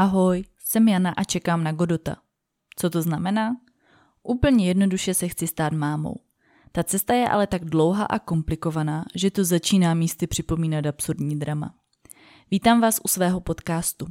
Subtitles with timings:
[0.00, 2.16] Ahoj, jsem Jana a čekám na Godota.
[2.76, 3.56] Co to znamená?
[4.22, 6.14] Úplně jednoduše se chci stát mámou.
[6.72, 11.74] Ta cesta je ale tak dlouhá a komplikovaná, že to začíná místy připomínat absurdní drama.
[12.50, 14.06] Vítám vás u svého podcastu.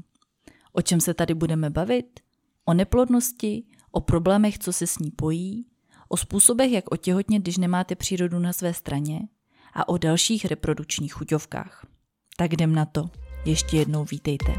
[0.71, 2.19] O čem se tady budeme bavit?
[2.65, 5.65] O neplodnosti, o problémech, co se s ní pojí,
[6.09, 9.19] o způsobech, jak otěhotnět, když nemáte přírodu na své straně
[9.73, 11.85] a o dalších reprodukčních chuťovkách.
[12.37, 13.09] Tak jdem na to.
[13.45, 14.53] Ještě jednou vítejte.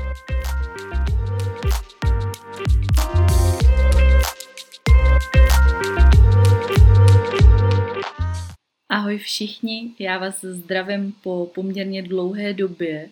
[8.92, 13.10] Ahoj všichni, já vás zdravím po poměrně dlouhé době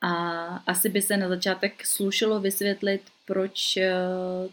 [0.00, 0.12] a
[0.46, 3.92] asi by se na začátek slušelo vysvětlit, proč eh,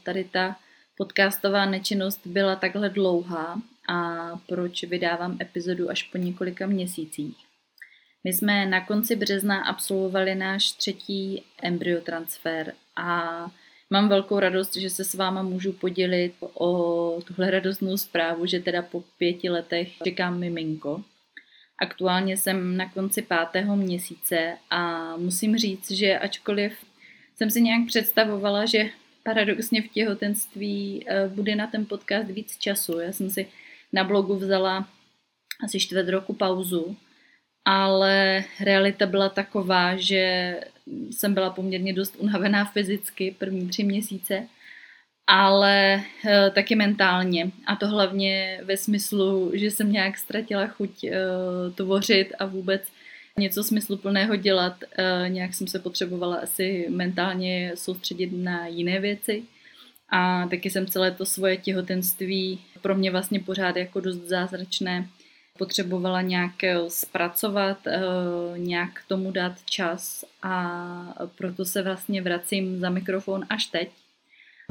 [0.03, 0.55] tady ta
[0.97, 7.37] podcastová nečinnost byla takhle dlouhá a proč vydávám epizodu až po několika měsících.
[8.23, 13.51] My jsme na konci března absolvovali náš třetí embryotransfer a
[13.95, 18.81] mám velkou radost, že se s váma můžu podělit o tuhle radostnou zprávu, že teda
[18.81, 21.03] po pěti letech čekám miminko.
[21.77, 26.73] Aktuálně jsem na konci pátého měsíce a musím říct, že ačkoliv
[27.35, 28.89] jsem si nějak představovala, že
[29.23, 32.99] paradoxně v těhotenství eh, bude na ten podcast víc času.
[32.99, 33.47] Já jsem si
[33.93, 34.89] na blogu vzala
[35.63, 36.95] asi čtvrt roku pauzu,
[37.65, 40.55] ale realita byla taková, že
[41.11, 44.47] jsem byla poměrně dost unavená fyzicky první tři měsíce,
[45.27, 47.51] ale e, taky mentálně.
[47.65, 51.11] A to hlavně ve smyslu, že jsem nějak ztratila chuť e,
[51.75, 52.81] tvořit a vůbec
[53.39, 54.83] něco smysluplného dělat.
[54.97, 59.43] E, nějak jsem se potřebovala asi mentálně soustředit na jiné věci.
[60.09, 65.07] A taky jsem celé to svoje těhotenství pro mě vlastně pořád jako dost zázračné
[65.57, 68.01] potřebovala nějak eh, zpracovat, eh,
[68.57, 73.89] nějak tomu dát čas a proto se vlastně vracím za mikrofon až teď.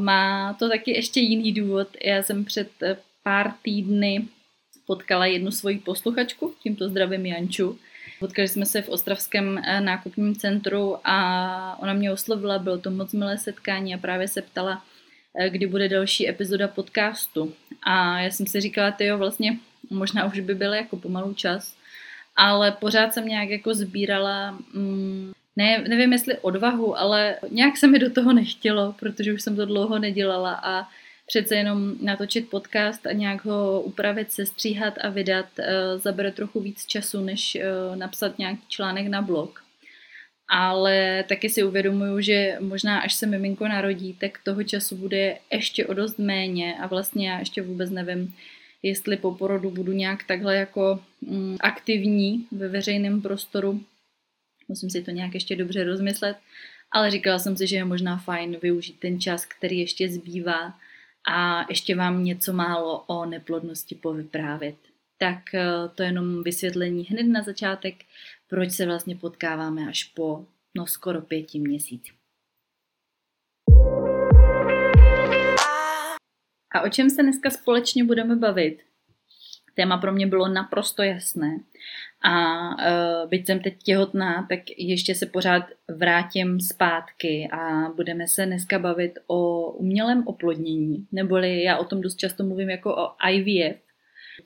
[0.01, 1.89] Má to taky ještě jiný důvod.
[2.05, 4.29] Já jsem před eh, pár týdny
[4.87, 7.79] potkala jednu svoji posluchačku, tímto zdravím Janču.
[8.20, 13.39] Potkali jsme se v Ostravském nákupním centru a ona mě oslovila, bylo to moc milé
[13.39, 14.85] setkání a právě se ptala,
[15.48, 17.53] kdy bude další epizoda podcastu.
[17.83, 19.58] A já jsem si říkala, ty jo, vlastně
[19.90, 21.77] možná už by byl jako pomalu čas,
[22.36, 27.98] ale pořád jsem nějak jako sbírala, mm, ne, nevím jestli odvahu, ale nějak se mi
[27.98, 30.89] do toho nechtělo, protože už jsem to dlouho nedělala a
[31.27, 35.64] přece jenom natočit podcast a nějak ho upravit, sestříhat a vydat uh,
[36.01, 39.64] zabere trochu víc času, než uh, napsat nějaký článek na blog.
[40.48, 45.86] Ale taky si uvědomuju, že možná až se miminko narodí, tak toho času bude ještě
[45.86, 48.34] o dost méně a vlastně já ještě vůbec nevím,
[48.84, 53.80] jestli po porodu budu nějak takhle jako mm, aktivní ve veřejném prostoru.
[54.68, 56.36] Musím si to nějak ještě dobře rozmyslet,
[56.92, 60.74] ale říkala jsem si, že je možná fajn využít ten čas, který ještě zbývá
[61.33, 64.77] a ještě vám něco málo o neplodnosti povyprávět.
[65.18, 65.64] Tak eh,
[65.95, 67.95] to je jenom vysvětlení hned na začátek,
[68.48, 70.46] proč se vlastně potkáváme až po
[70.77, 72.23] no skoro pěti měsících.
[76.74, 78.79] A o čem se dneska společně budeme bavit?
[79.74, 81.61] Téma pro mě bylo naprosto jasné.
[82.23, 88.46] A uh, byť jsem teď těhotná, tak ještě se pořád vrátím zpátky a budeme se
[88.46, 93.77] dneska bavit o umělém oplodnění, neboli já o tom dost často mluvím jako o IVF,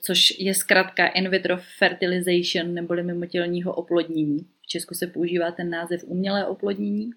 [0.01, 4.45] což je zkrátka in vitro fertilization neboli mimotělního oplodnění.
[4.71, 7.09] Česku se používá ten název umělé oplodnění,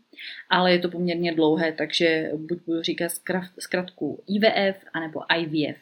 [0.51, 3.13] ale je to poměrně dlouhé, takže buď budu říkat
[3.59, 5.79] zkratku IVF anebo IVF.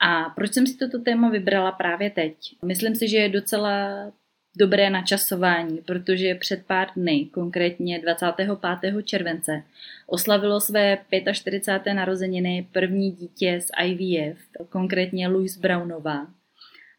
[0.00, 2.36] A proč jsem si toto téma vybrala právě teď?
[2.64, 4.12] Myslím si, že je docela
[4.58, 9.02] dobré načasování, protože před pár dny, konkrétně 25.
[9.04, 9.62] července,
[10.06, 10.98] oslavilo své
[11.32, 11.94] 45.
[11.94, 14.38] narozeniny první dítě z IVF,
[14.68, 16.37] konkrétně Louise Brownová.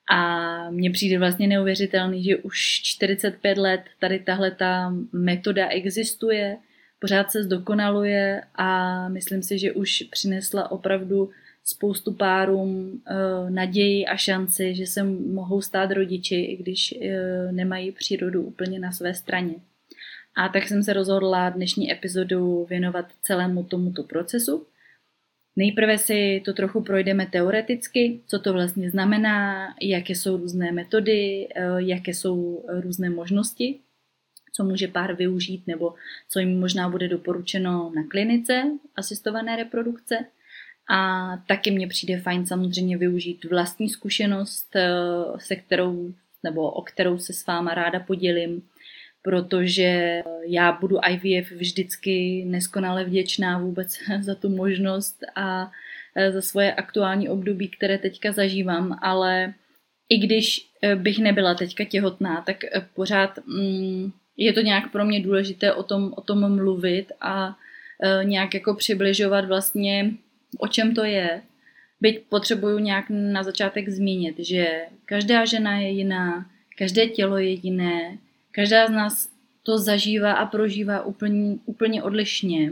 [0.09, 6.57] A mně přijde vlastně neuvěřitelný, že už 45 let tady tahle ta metoda existuje,
[6.99, 11.29] pořád se zdokonaluje a myslím si, že už přinesla opravdu
[11.63, 17.91] spoustu párům e, naději a šanci, že se mohou stát rodiči, i když e, nemají
[17.91, 19.55] přírodu úplně na své straně.
[20.35, 24.65] A tak jsem se rozhodla dnešní epizodu věnovat celému tomuto procesu
[25.55, 31.61] Nejprve si to trochu projdeme teoreticky, co to vlastně znamená, jaké jsou různé metody, eh,
[31.77, 33.79] jaké jsou různé možnosti,
[34.53, 35.93] co může pár využít nebo
[36.29, 38.63] co jim možná bude doporučeno na klinice
[38.95, 40.25] asistované reprodukce.
[40.89, 44.89] A taky mně přijde fajn samozřejmě využít vlastní zkušenost, eh,
[45.37, 46.13] se kterou
[46.43, 48.61] nebo o kterou se s váma ráda podělím,
[49.29, 55.71] protože já budu IVF vždycky neskonale vděčná vůbec za tu možnost a
[56.29, 59.53] za svoje aktuální období, které teďka zažívám, ale
[60.09, 62.57] i když bych nebyla teďka těhotná, tak
[62.93, 67.55] pořád mm, je to nějak pro mě důležité o tom, o tom mluvit a
[68.23, 70.11] nějak jako přibližovat vlastně,
[70.57, 71.41] o čem to je.
[72.01, 76.45] Byť potřebuju nějak na začátek zmínit, že každá žena je jiná,
[76.77, 78.17] každé tělo je jiné,
[78.51, 79.29] každá z nás
[79.63, 82.71] to zažívá a prožívá úplně, úplně odlišně.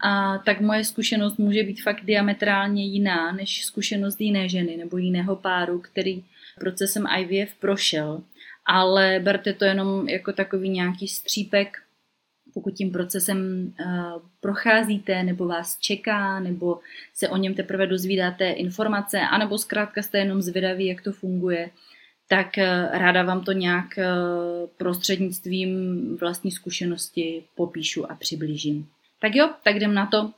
[0.00, 5.36] A tak moje zkušenost může být fakt diametrálně jiná než zkušenost jiné ženy nebo jiného
[5.36, 6.24] páru, který
[6.60, 8.22] procesem IVF prošel.
[8.66, 11.76] Ale berte to jenom jako takový nějaký střípek,
[12.54, 16.80] pokud tím procesem uh, procházíte, nebo vás čeká, nebo
[17.14, 21.70] se o něm teprve dozvídáte informace, anebo zkrátka jste jenom zvědaví, jak to funguje,
[22.28, 24.06] tak eh, ráda vám to nějak eh,
[24.76, 28.88] prostřednictvím vlastní zkušenosti popíšu a přiblížím.
[29.20, 30.32] Tak jo, tak jdem na to.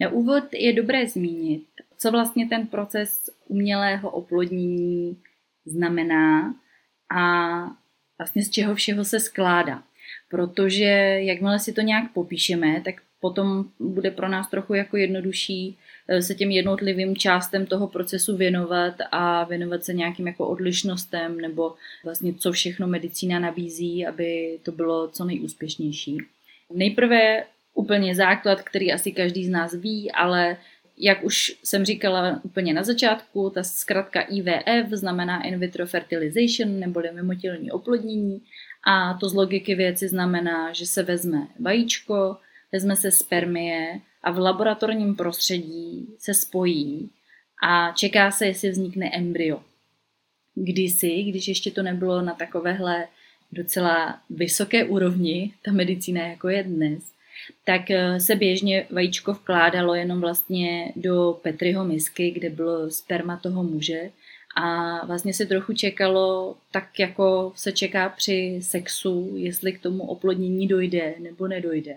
[0.00, 1.64] Na úvod je dobré zmínit,
[1.98, 5.16] co vlastně ten proces umělého oplodnění
[5.64, 6.54] znamená
[7.16, 7.56] a
[8.18, 9.82] vlastně z čeho všeho se skládá.
[10.30, 10.84] Protože
[11.20, 15.78] jakmile si to nějak popíšeme, tak potom bude pro nás trochu jako jednodušší
[16.20, 21.74] se těm jednotlivým částem toho procesu věnovat a věnovat se nějakým jako odlišnostem nebo
[22.04, 26.18] vlastně co všechno medicína nabízí, aby to bylo co nejúspěšnější.
[26.74, 27.44] Nejprve
[27.74, 30.56] úplně základ, který asi každý z nás ví, ale
[30.98, 37.12] jak už jsem říkala úplně na začátku, ta zkrátka IVF znamená in vitro fertilization neboli
[37.12, 38.42] mimotělní oplodnění
[38.86, 42.36] a to z logiky věci znamená, že se vezme vajíčko,
[42.72, 47.10] vezme se spermie a v laboratorním prostředí se spojí
[47.62, 49.62] a čeká se, jestli vznikne embryo.
[50.54, 53.08] Kdysi, když ještě to nebylo na takovéhle
[53.52, 57.04] docela vysoké úrovni, ta medicína jako je dnes,
[57.64, 63.62] tak eh, se běžně vajíčko vkládalo jenom vlastně do Petriho misky, kde bylo sperma toho
[63.62, 64.10] muže
[64.56, 70.68] a vlastně se trochu čekalo tak, jako se čeká při sexu, jestli k tomu oplodnění
[70.68, 71.96] dojde nebo nedojde.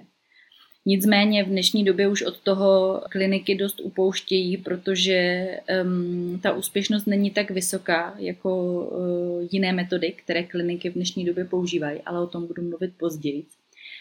[0.89, 5.47] Nicméně v dnešní době už od toho kliniky dost upouštějí, protože
[5.83, 11.45] um, ta úspěšnost není tak vysoká jako uh, jiné metody, které kliniky v dnešní době
[11.45, 13.43] používají, ale o tom budu mluvit později.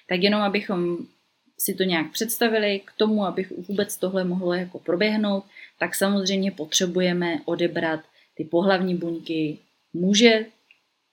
[0.07, 0.99] Tak jenom abychom
[1.59, 5.45] si to nějak představili, k tomu, abych vůbec tohle mohlo jako proběhnout,
[5.79, 8.01] tak samozřejmě potřebujeme odebrat
[8.35, 9.59] ty pohlavní buňky
[9.93, 10.47] muže,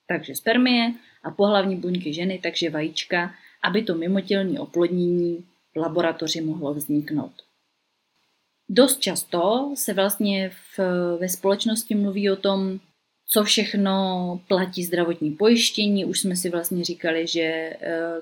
[0.08, 0.92] takže spermie,
[1.24, 5.44] a pohlavní buňky ženy, takže vajíčka, aby to mimotělní oplodnění
[5.76, 7.32] laboratoři mohlo vzniknout.
[8.68, 10.78] Dost často se vlastně v,
[11.20, 12.80] ve společnosti mluví o tom,
[13.28, 16.04] co všechno platí zdravotní pojištění.
[16.04, 17.76] Už jsme si vlastně říkali, že e,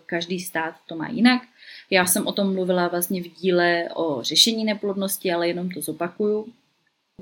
[0.06, 1.42] každý stát to má jinak.
[1.90, 6.52] Já jsem o tom mluvila vlastně v díle o řešení neplodnosti, ale jenom to zopakuju.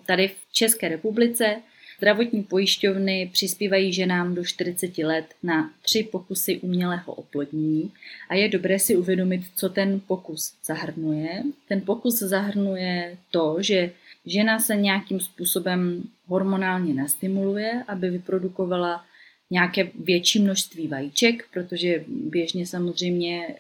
[0.07, 1.63] Tady v České republice
[1.99, 7.93] Zdravotní pojišťovny přispívají ženám do 40 let na tři pokusy umělého oplodnění
[8.29, 11.43] a je dobré si uvědomit, co ten pokus zahrnuje.
[11.69, 13.91] Ten pokus zahrnuje to, že
[14.27, 19.05] žena se nějakým způsobem hormonálně nastimuluje, aby vyprodukovala
[19.51, 23.55] nějaké větší množství vajíček, protože běžně samozřejmě e,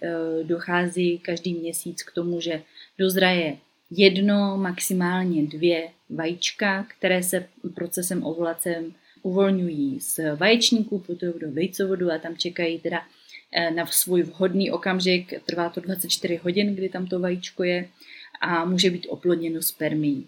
[0.44, 2.62] dochází každý měsíc k tomu, že
[2.98, 3.56] dozraje
[3.96, 12.18] jedno, maximálně dvě vajíčka, které se procesem ovulacem uvolňují z vaječníků, putují do vejcovodu a
[12.18, 13.02] tam čekají teda
[13.52, 15.34] eh, na svůj vhodný okamžik.
[15.46, 17.88] Trvá to 24 hodin, kdy tam to vajíčko je
[18.40, 20.26] a může být oplodněno spermií.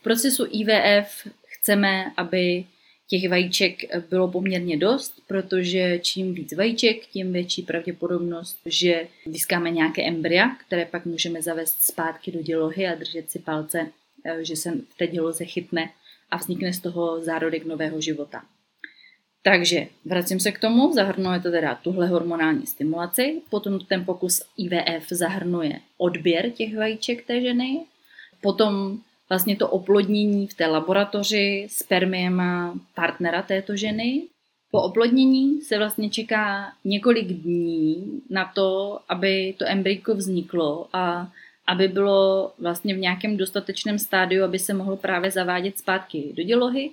[0.00, 2.64] V procesu IVF chceme, aby
[3.08, 3.78] těch vajíček
[4.10, 10.86] bylo poměrně dost, protože čím víc vajíček, tím větší pravděpodobnost, že získáme nějaké embrya, které
[10.86, 13.86] pak můžeme zavést zpátky do dělohy a držet si palce,
[14.24, 15.90] eh, že se v té děloze chytne
[16.30, 18.42] a vznikne z toho zárodek nového života.
[19.42, 25.08] Takže vracím se k tomu, zahrnuje to teda tuhle hormonální stimulaci, potom ten pokus IVF
[25.10, 27.80] zahrnuje odběr těch vajíček té ženy,
[28.40, 34.22] potom vlastně to oplodnění v té laboratoři spermiema partnera této ženy.
[34.70, 41.28] Po oplodnění se vlastně čeká několik dní na to, aby to embryko vzniklo a
[41.66, 46.90] aby bylo vlastně v nějakém dostatečném stádiu, aby se mohlo právě zavádět zpátky do dělohy.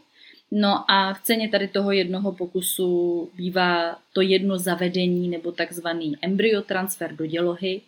[0.52, 7.16] No a v ceně tady toho jednoho pokusu bývá to jedno zavedení nebo takzvaný embryotransfer
[7.16, 7.82] do dělohy,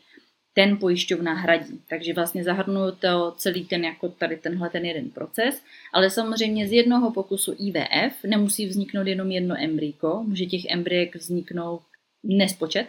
[0.54, 1.80] ten pojišťovna hradí.
[1.90, 5.62] Takže vlastně zahrnuju to celý ten jako tady tenhle ten jeden proces,
[5.94, 11.82] ale samozřejmě z jednoho pokusu IVF nemusí vzniknout jenom jedno embryko, může těch embryek vzniknout
[12.24, 12.88] nespočet.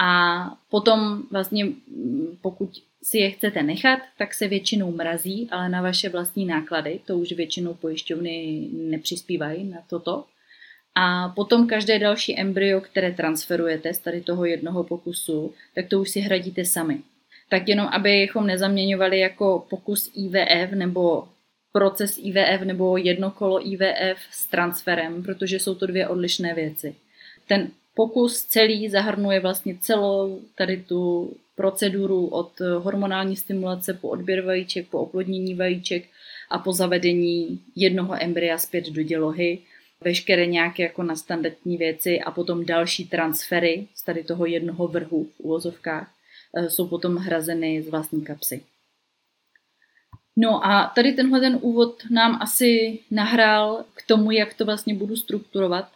[0.00, 1.66] A potom vlastně
[2.42, 2.70] pokud
[3.02, 7.32] si je chcete nechat, tak se většinou mrazí, ale na vaše vlastní náklady, to už
[7.32, 10.24] většinou pojišťovny nepřispívají na toto.
[11.00, 16.10] A potom každé další embryo, které transferujete z tady toho jednoho pokusu, tak to už
[16.10, 16.98] si hradíte sami.
[17.48, 21.28] Tak jenom, abychom nezaměňovali jako pokus IVF nebo
[21.72, 26.94] proces IVF nebo jedno kolo IVF s transferem, protože jsou to dvě odlišné věci.
[27.48, 34.88] Ten pokus celý zahrnuje vlastně celou tady tu proceduru od hormonální stimulace po odběr vajíček,
[34.88, 36.04] po oplodnění vajíček
[36.50, 39.58] a po zavedení jednoho embrya zpět do dělohy
[40.04, 45.24] veškeré nějaké jako na standardní věci a potom další transfery z tady toho jednoho vrhu
[45.24, 46.10] v úvozovkách
[46.56, 48.62] eh, jsou potom hrazeny z vlastní kapsy.
[50.40, 55.16] No a tady tenhle ten úvod nám asi nahrál k tomu, jak to vlastně budu
[55.16, 55.88] strukturovat.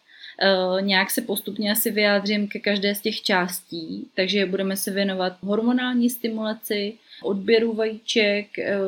[0.42, 5.32] E, nějak se postupně asi vyjádřím ke každé z těch částí, takže budeme se věnovat
[5.40, 8.78] hormonální stimulaci, odběru vajíček, e,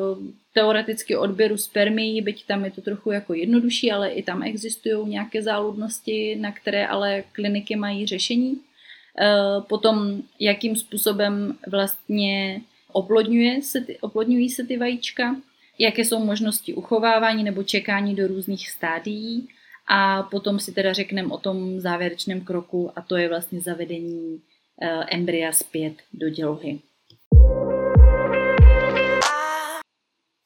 [0.55, 5.43] teoreticky odběru spermií, byť tam je to trochu jako jednodušší, ale i tam existují nějaké
[5.43, 8.59] záludnosti, na které ale kliniky mají řešení.
[9.19, 15.35] Eh, potom, jakým způsobem vlastně oplodňuje se ty, oplodňují se ty vajíčka,
[15.79, 19.47] jaké jsou možnosti uchovávání nebo čekání do různých stádií
[19.87, 24.41] a potom si teda řekneme o tom závěrečném kroku a to je vlastně zavedení
[24.81, 26.79] eh, embrya zpět do dělohy.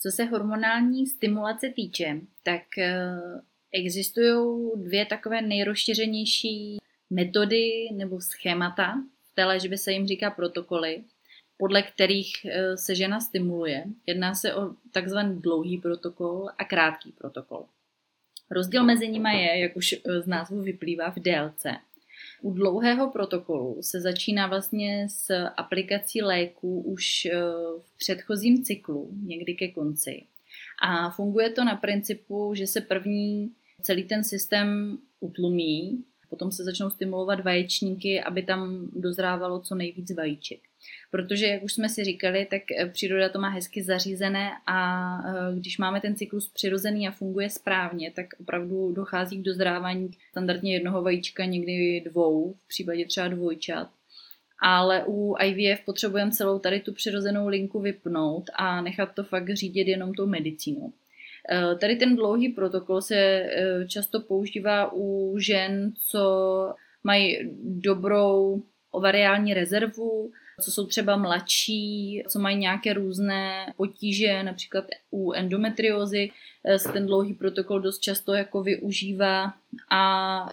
[0.02, 3.12] Co se hormonální stimulace týče, tak eh,
[3.74, 6.78] existují dvě takové nejrozšířenější
[7.10, 9.04] metody nebo schémata.
[9.32, 11.04] V té léčbě se jim říká protokoly,
[11.58, 13.84] podle kterých eh, se žena stimuluje.
[14.06, 17.66] Jedná se o takzvaný dlouhý protokol a krátký protokol.
[18.52, 21.72] Rozdíl mezi nimi je, jak už eh, z názvu vyplývá, v délce.
[22.42, 27.32] U dlouhého protokolu se začíná vlastně s aplikací léků už eh,
[27.86, 30.24] v předchozím cyklu, někdy ke konci.
[30.82, 36.90] A funguje to na principu, že se první celý ten systém utlumí, potom se začnou
[36.90, 40.60] stimulovat vaječníky, aby tam dozrávalo co nejvíc vajíček.
[41.12, 45.56] Protože, jak už jsme si říkali, tak eh, příroda to má hezky zařízené a eh,
[45.56, 51.02] když máme ten cyklus přirozený a funguje správně, tak opravdu dochází k dozrávání standardně jednoho
[51.02, 53.90] vajíčka, někdy dvou, v případě třeba dvojčat.
[54.62, 59.88] Ale u IVF potřebujeme celou tady tu přirozenou linku vypnout a nechat to fakt řídit
[59.88, 60.94] jenom tou medicínou.
[61.52, 63.50] Eh, tady ten dlouhý protokol se
[63.88, 66.20] často používá u žen, co
[67.04, 70.32] mají dobrou ovariální rezervu,
[70.62, 76.32] co jsou třeba mladší, co mají nějaké různé potíže, například u endometriózy.
[76.66, 79.54] Eh, se ten dlouhý protokol dost často jako využívá.
[79.92, 80.50] A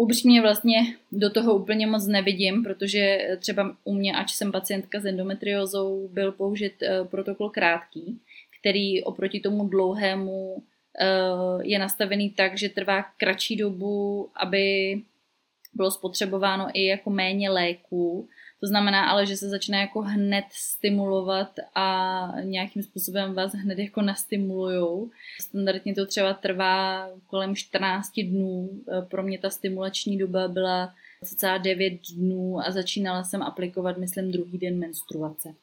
[0.00, 0.78] Upřímně vlastně
[1.12, 6.32] do toho úplně moc nevidím, protože třeba u mě, ač jsem pacientka s endometriózou, byl
[6.32, 8.20] použit eh, protokol krátký,
[8.60, 10.62] který oproti tomu dlouhému
[11.00, 11.06] eh,
[11.62, 14.94] je nastavený tak, že trvá kratší dobu, aby
[15.74, 18.28] bylo spotřebováno i jako méně léků
[18.60, 24.02] to znamená ale, že se začne jako hned stimulovat a nějakým způsobem vás hned jako
[24.02, 25.10] nastimulujou.
[25.40, 28.70] Standardně to třeba trvá kolem 14 dnů.
[29.08, 34.58] Pro mě ta stimulační doba byla cca 9 dnů a začínala jsem aplikovat, myslím, druhý
[34.58, 35.54] den menstruace.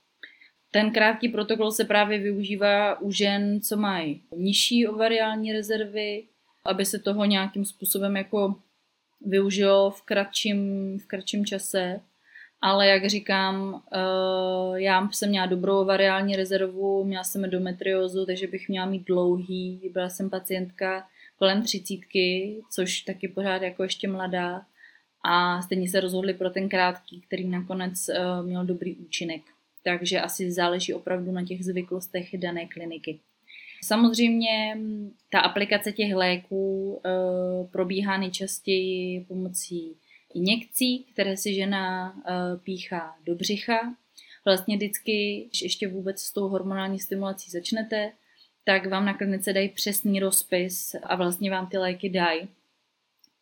[0.76, 6.24] Ten krátký protokol se právě využívá u žen, co mají nižší ovariální rezervy,
[6.66, 8.56] aby se toho nějakým způsobem jako
[9.22, 10.60] využilo v kratším,
[11.00, 12.00] v kratším čase
[12.62, 18.70] ale jak říkám, uh, já jsem měla dobrou variální rezervu, měla jsem endometriózu, takže bych
[18.70, 21.08] měla mít dlouhý, byla jsem pacientka
[21.40, 24.62] kolem třicítky, což taky pořád jako ještě mladá
[25.26, 29.55] a stejně se rozhodli pro ten krátký, který nakonec uh, měl dobrý účinek.
[29.86, 33.20] Takže asi záleží opravdu na těch zvyklostech dané kliniky.
[33.84, 34.78] Samozřejmě
[35.30, 39.96] ta aplikace těch léků uh, probíhá nejčastěji pomocí
[40.36, 43.96] injekcí, které si žena eh, píchá do břicha.
[44.46, 48.12] Vlastně vždycky, když ještě vůbec s tou hormonální stimulací začnete,
[48.64, 52.48] tak vám na klinice dají přesný rozpis a vlastně vám ty léky dají.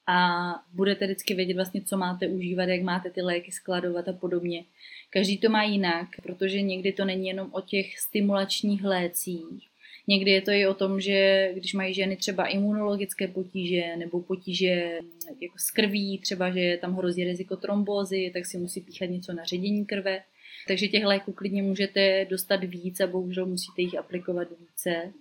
[0.08, 4.64] A budete vždycky vědět vlastně, co máte užívat, jak máte ty léky skladovat a podobně.
[5.10, 9.70] Každý to má jinak, protože někdy to není jenom o těch stimulačních lécích,
[10.08, 15.00] Někdy je to i o tom, že když mají ženy třeba imunologické potíže nebo potíže
[15.42, 19.44] jako s krví, třeba že tam hrozí riziko trombózy, tak si musí píchat něco na
[19.44, 20.24] ředění krve.
[20.68, 25.14] Takže těch léků klidně můžete dostat víc a bohužel musíte jich aplikovat více.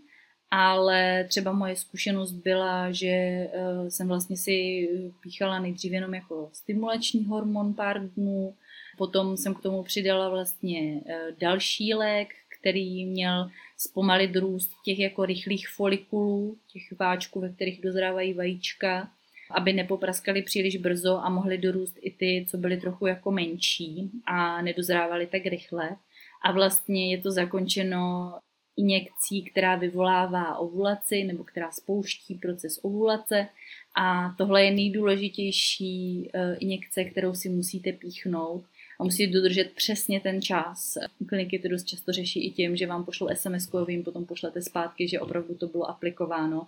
[0.55, 3.51] Ale třeba moje zkušenost byla, že eh,
[3.89, 4.89] jsem vlastně si
[5.21, 8.55] píchala nejdřív jenom jako stimulační hormon pár dnů,
[8.99, 12.29] potom jsem k tomu přidala vlastně eh, další lék,
[12.61, 19.11] který měl zpomalit růst těch jako rychlých folikulů, těch váčků, ve kterých dozrávají vajíčka,
[19.51, 24.63] aby nepopraskali příliš brzo a mohly dorůst i ty, co byly trochu jako menší a
[24.63, 25.97] nedozrávaly tak rychle.
[26.45, 28.33] A vlastně je to zakončeno
[28.77, 33.49] injekcí, která vyvolává ovulaci nebo která spouští proces ovulace.
[33.97, 38.65] A tohle je nejdůležitější eh, injekce, kterou si musíte píchnout
[39.01, 40.99] a musíte dodržet přesně ten čas.
[41.29, 44.63] Kliniky to dost často řeší i tím, že vám pošlou SMS, vy jim potom pošlete
[44.63, 46.67] zpátky, že opravdu to bylo aplikováno,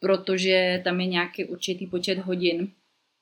[0.00, 2.72] protože tam je nějaký určitý počet hodin,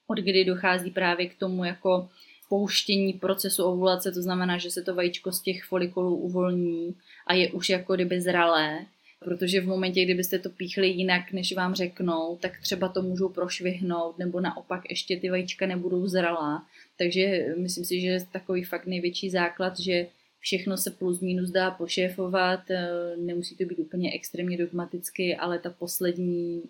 [0.07, 2.09] od kdy dochází právě k tomu jako
[2.54, 6.94] pouštění procesu ovulace, to znamená, že se to vajíčko z těch folikulů uvolní
[7.26, 8.87] a je už jako kdyby zralé,
[9.25, 14.18] protože v momentě, kdybyste to píchli jinak, než vám řeknou, tak třeba to můžou prošvihnout,
[14.18, 16.66] nebo naopak ještě ty vajíčka nebudou zralá.
[16.99, 20.06] Takže myslím si, že je takový fakt největší základ, že
[20.40, 25.70] všechno se plus minus dá pošéfovat, eh, nemusí to být úplně extrémně dogmaticky, ale ta
[25.70, 26.62] poslední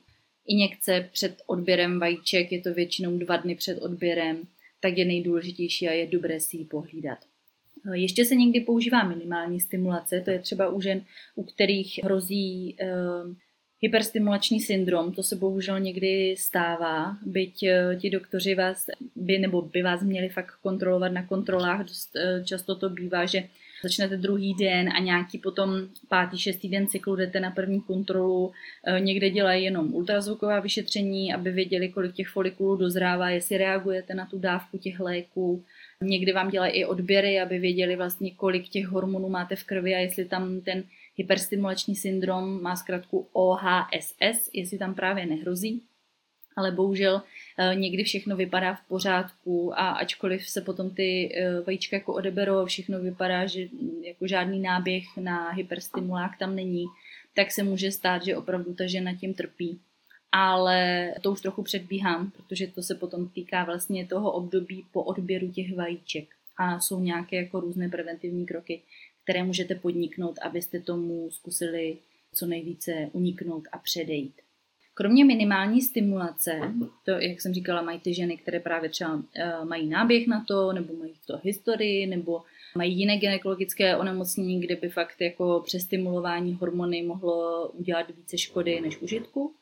[0.46, 4.36] injekce před odběrem vajíček, je to většinou dva dny před odběrem,
[4.84, 7.18] tak je nejdůležitější a je dobré si ji pohlídat.
[7.92, 11.00] Eh, ještě se někdy používá minimální stimulace, to je třeba u žen,
[11.34, 12.86] u kterých hrozí eh,
[13.80, 18.86] hyperstimulační syndrom, to se bohužel někdy stává, byť eh, ti doktoři vás
[19.16, 22.10] by nebo by vás měli fakt kontrolovat na kontrolách, dost
[22.44, 23.48] často to bývá, že
[23.84, 25.70] začnete druhý den a nějaký potom
[26.08, 28.52] pátý, šestý den cyklu jdete na první kontrolu,
[28.98, 34.38] někde dělají jenom ultrazvuková vyšetření, aby věděli, kolik těch folikulů dozrává, jestli reagujete na tu
[34.38, 35.64] dávku těch léků,
[36.04, 39.98] Někdy vám dělají i odběry, aby věděli vlastně, kolik těch hormonů máte v krvi a
[39.98, 40.84] jestli tam ten
[41.16, 45.82] hyperstimulační syndrom má zkrátku OHSS, jestli tam právě nehrozí.
[46.56, 47.22] Ale bohužel
[47.58, 52.66] eh, někdy všechno vypadá v pořádku a ačkoliv se potom ty eh, vajíčka jako odeberou,
[52.66, 53.66] všechno vypadá, že
[54.02, 56.86] jako žádný náběh na hyperstimulák tam není,
[57.34, 59.80] tak se může stát, že opravdu ta žena tím trpí
[60.36, 65.52] ale to už trochu předbíhám, protože to se potom týká vlastně toho období po odběru
[65.52, 68.82] těch vajíček a jsou nějaké jako různé preventivní kroky,
[69.22, 71.98] které můžete podniknout, abyste tomu zkusili
[72.32, 74.34] co nejvíce uniknout a předejít.
[74.94, 76.60] Kromě minimální stimulace,
[77.04, 79.22] to, jak jsem říkala, mají ty ženy, které právě třeba uh,
[79.64, 82.42] mají náběh na to, nebo mají to historii, nebo
[82.76, 88.98] mají jiné gynekologické onemocnění, kde by fakt jako přestimulování hormony mohlo udělat více škody než
[88.98, 89.54] užitku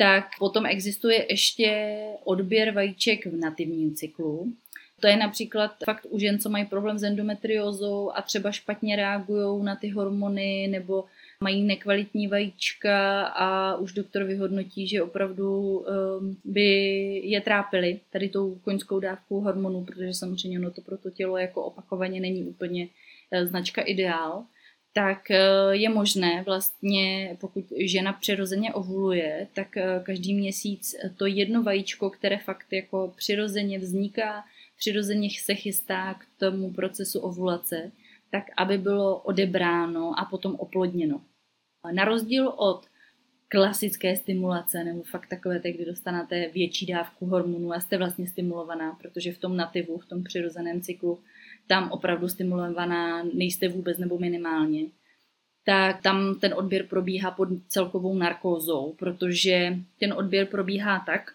[0.00, 4.52] tak potom existuje ještě odběr vajíček v nativním cyklu.
[5.00, 9.64] To je například fakt u žen, co mají problém s endometriózou a třeba špatně reagují
[9.64, 11.04] na ty hormony nebo
[11.44, 16.70] mají nekvalitní vajíčka a už doktor vyhodnotí, že opravdu um, by
[17.24, 21.62] je trápily tady tou koňskou dávkou hormonů, protože samozřejmě ono to pro to tělo jako
[21.62, 22.88] opakovaně není úplně
[23.32, 24.44] uh, značka ideál
[24.92, 31.62] tak eh, je možné vlastně, pokud žena přirozeně ovuluje, tak eh, každý měsíc to jedno
[31.62, 34.44] vajíčko, které fakt jako přirozeně vzniká,
[34.78, 37.92] přirozeně se chystá k tomu procesu ovulace,
[38.30, 41.20] tak aby bylo odebráno a potom oplodněno.
[41.92, 42.86] Na rozdíl od
[43.48, 49.32] klasické stimulace, nebo fakt takové, kdy dostanete větší dávku hormonů a jste vlastně stimulovaná, protože
[49.32, 51.18] v tom nativu, v tom přirozeném cyklu
[51.66, 54.86] tam opravdu stimulovaná nejste vůbec nebo minimálně,
[55.64, 61.34] tak tam ten odběr probíhá pod celkovou narkózou, protože ten odběr probíhá tak,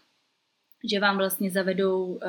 [0.91, 2.19] že vám vlastně zavedou uh,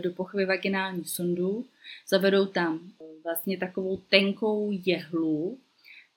[0.00, 1.64] do pochvy vaginální sondu,
[2.08, 2.80] zavedou tam
[3.24, 5.58] vlastně takovou tenkou jehlu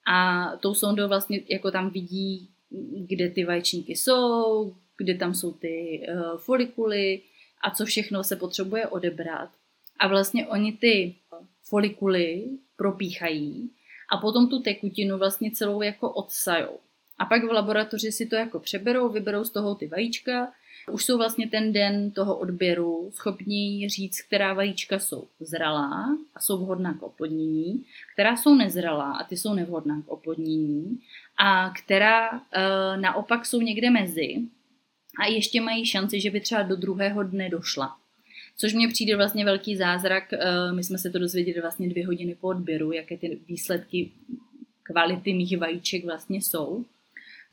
[0.09, 2.49] a tou sondou vlastně jako tam vidí,
[3.07, 7.21] kde ty vaječníky jsou, kde tam jsou ty uh, folikuly
[7.61, 9.49] a co všechno se potřebuje odebrat.
[9.99, 11.15] A vlastně oni ty
[11.63, 12.45] folikuly
[12.75, 13.71] propíchají
[14.11, 16.79] a potom tu tekutinu vlastně celou jako odsajou.
[17.17, 20.53] A pak v laboratoři si to jako přeberou, vyberou z toho ty vajíčka,
[20.91, 26.57] už jsou vlastně ten den toho odběru schopni říct, která vajíčka jsou zralá a jsou
[26.57, 30.99] vhodná k oplodnění, která jsou nezralá a ty jsou nevhodná k oplodnění
[31.37, 32.41] a která e,
[32.97, 34.35] naopak jsou někde mezi
[35.19, 37.95] a ještě mají šanci, že by třeba do druhého dne došla.
[38.57, 40.33] Což mně přijde vlastně velký zázrak.
[40.33, 44.11] Eh, my jsme se to dozvěděli vlastně dvě hodiny po odběru, jaké ty výsledky
[44.83, 46.85] kvality mých vajíček vlastně jsou.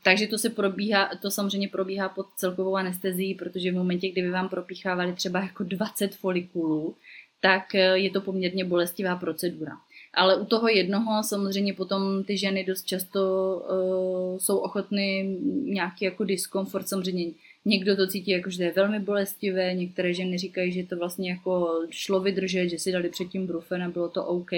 [0.06, 4.30] Takže to se probíhá, to samozřejmě probíhá pod celkovou anestezií, protože v momentě, kdy by
[4.30, 6.94] vám propíchávali třeba jako 20 folikulů,
[7.40, 9.72] tak eh, je to poměrně bolestivá procedura.
[10.14, 13.20] Ale u toho jednoho samozřejmě potom ty ženy dost často
[13.56, 17.32] uh, jsou ochotny nějaký jako diskomfort, samozřejmě
[17.64, 21.82] někdo to cítí jako, že je velmi bolestivé, některé ženy říkají, že to vlastně jako
[21.90, 24.52] šlo vydržet, že si dali předtím brufen a bylo to OK.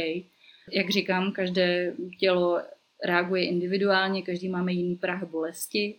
[0.73, 2.61] Jak říkám, každé tělo
[3.05, 5.95] reaguje individuálně, každý máme jiný prah bolesti,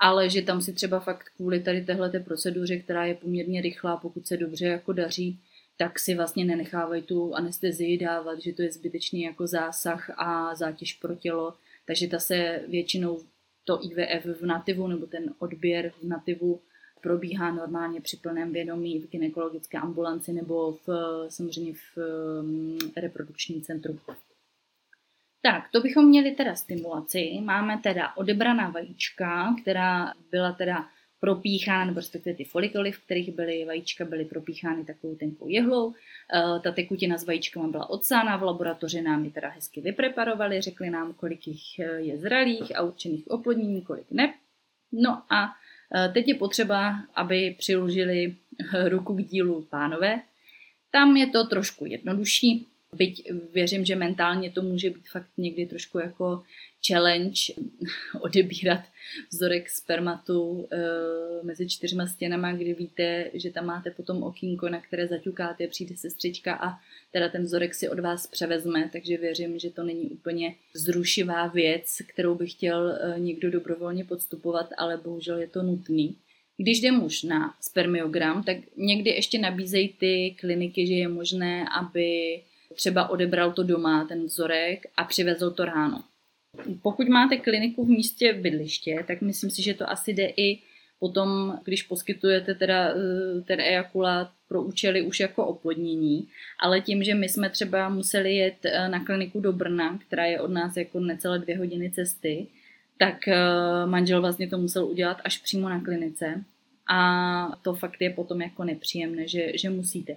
[0.00, 4.26] ale že tam si třeba fakt kvůli tady téhle proceduře, která je poměrně rychlá, pokud
[4.26, 5.40] se dobře jako daří,
[5.76, 10.92] tak si vlastně nenechávají tu anestezii dávat, že to je zbytečný jako zásah a zátěž
[10.94, 11.54] pro tělo,
[11.86, 13.20] takže ta se většinou
[13.64, 16.60] to IVF v nativu nebo ten odběr v nativu
[17.02, 20.88] probíhá normálně při plném vědomí v gynekologické ambulanci nebo v,
[21.28, 21.98] samozřejmě v
[22.42, 23.98] mm, reprodukčním centru.
[25.42, 27.40] Tak, to bychom měli teda stimulaci.
[27.40, 30.88] Máme teda odebraná vajíčka, která byla teda
[31.20, 35.94] propíchána, nebo respektive ty folikoly, v kterých byly vajíčka, byly propíchány takovou tenkou jehlou.
[36.34, 40.90] Eh, ta tekutina s vajíčkama byla odsána, v laboratoři nám ji teda hezky vypreparovali, řekli
[40.90, 44.34] nám, kolik jich eh, je zralých a určených oplodnění, kolik ne.
[44.92, 45.48] No a
[45.94, 48.36] eh, teď je potřeba, aby přiložili
[48.88, 50.20] ruku k dílu pánové.
[50.90, 55.98] Tam je to trošku jednodušší, Byť věřím, že mentálně to může být fakt někdy trošku
[55.98, 56.42] jako
[56.86, 57.40] challenge
[58.20, 58.80] odebírat
[59.30, 60.78] vzorek spermatu e,
[61.42, 66.54] mezi čtyřma stěnama, kdy víte, že tam máte potom okýnko, na které zaťukáte, přijde sestřička
[66.54, 66.78] a
[67.12, 72.02] teda ten vzorek si od vás převezme, takže věřím, že to není úplně zrušivá věc,
[72.06, 76.16] kterou by chtěl e, někdo dobrovolně podstupovat, ale bohužel je to nutný.
[76.56, 82.40] Když jde muž na spermiogram, tak někdy ještě nabízejí ty kliniky, že je možné, aby
[82.74, 86.04] třeba odebral to doma, ten vzorek, a přivezl to ráno.
[86.82, 90.58] Pokud máte kliniku v místě bydliště, tak myslím si, že to asi jde i
[90.98, 96.28] potom, když poskytujete teda eh, ten ejakulát pro účely už jako oplodnění,
[96.60, 100.40] ale tím, že my jsme třeba museli jet eh, na kliniku do Brna, která je
[100.40, 102.46] od nás jako necelé dvě hodiny cesty,
[102.98, 103.38] tak eh,
[103.86, 106.44] manžel vlastně to musel udělat až přímo na klinice
[106.90, 110.16] a to fakt je potom jako nepříjemné, že, že musíte.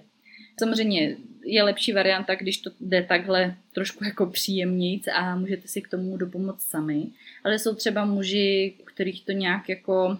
[0.58, 5.88] Samozřejmě je lepší varianta, když to jde takhle trošku jako příjemnějc a můžete si k
[5.88, 7.06] tomu dopomoct sami.
[7.44, 10.18] Ale jsou třeba muži, kterých to nějak jako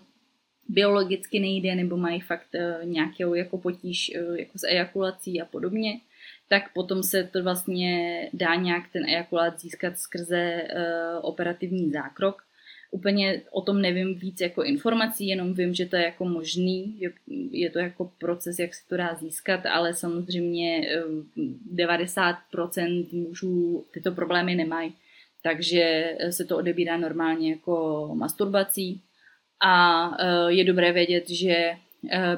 [0.68, 6.00] biologicky nejde nebo mají fakt eh, nějakou jako potíž eh, jako s ejakulací a podobně,
[6.48, 10.80] tak potom se to vlastně dá nějak ten ejakulát získat skrze uh,
[11.22, 12.42] operativní zákrok.
[12.94, 17.10] Úplně o tom nevím víc jako informací, jenom vím, že to je jako možný, že
[17.50, 20.88] je to jako proces, jak se to dá získat, ale samozřejmě
[21.74, 22.34] 90%
[22.78, 24.94] eh, mužů tyto problémy nemají,
[25.42, 29.02] takže se to odebírá normálně jako masturbací
[29.64, 31.83] a eh, je dobré vědět, že Eh,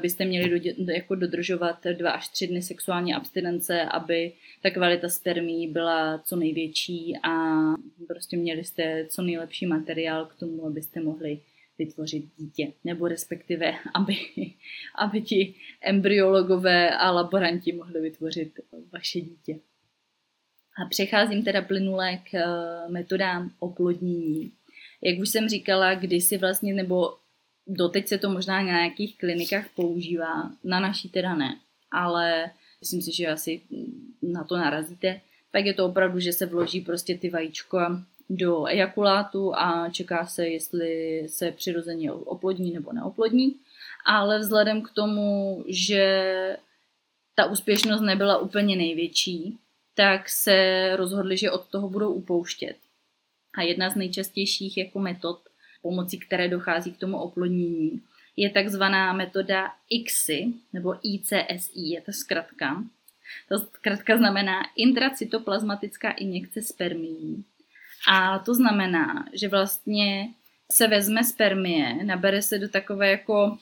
[0.00, 5.68] byste měli do, jako dodržovat dva až tři dny sexuální abstinence, aby ta kvalita spermí
[5.68, 7.56] byla co největší a
[8.08, 11.40] prostě měli jste co nejlepší materiál k tomu, abyste mohli
[11.78, 14.16] vytvořit dítě, nebo respektive, aby,
[14.94, 18.60] aby ti embryologové a laboranti mohli vytvořit
[18.92, 19.58] vaše dítě.
[20.84, 22.44] A přecházím teda plynule k eh,
[22.88, 24.52] metodám oplodnění.
[25.02, 27.14] Jak už jsem říkala, kdysi vlastně, nebo
[27.66, 31.56] doteď se to možná na nějakých klinikách používá, na naší teda ne,
[31.90, 32.50] ale
[32.80, 33.60] myslím si, že asi
[34.22, 35.20] na to narazíte,
[35.52, 40.48] tak je to opravdu, že se vloží prostě ty vajíčka do ejakulátu a čeká se,
[40.48, 43.54] jestli se přirozeně oplodní nebo neoplodní.
[44.04, 46.56] Ale vzhledem k tomu, že
[47.34, 49.58] ta úspěšnost nebyla úplně největší,
[49.94, 52.76] tak se rozhodli, že od toho budou upouštět.
[53.54, 55.40] A jedna z nejčastějších jako metod
[55.86, 58.02] pomocí které dochází k tomu oplodnění,
[58.36, 62.84] je takzvaná metoda ICSI, nebo ICSI, je to zkratka.
[63.48, 67.44] To zkratka znamená intracytoplazmatická injekce spermií.
[68.10, 70.28] A to znamená, že vlastně
[70.72, 73.58] se vezme spermie, nabere se do takové jako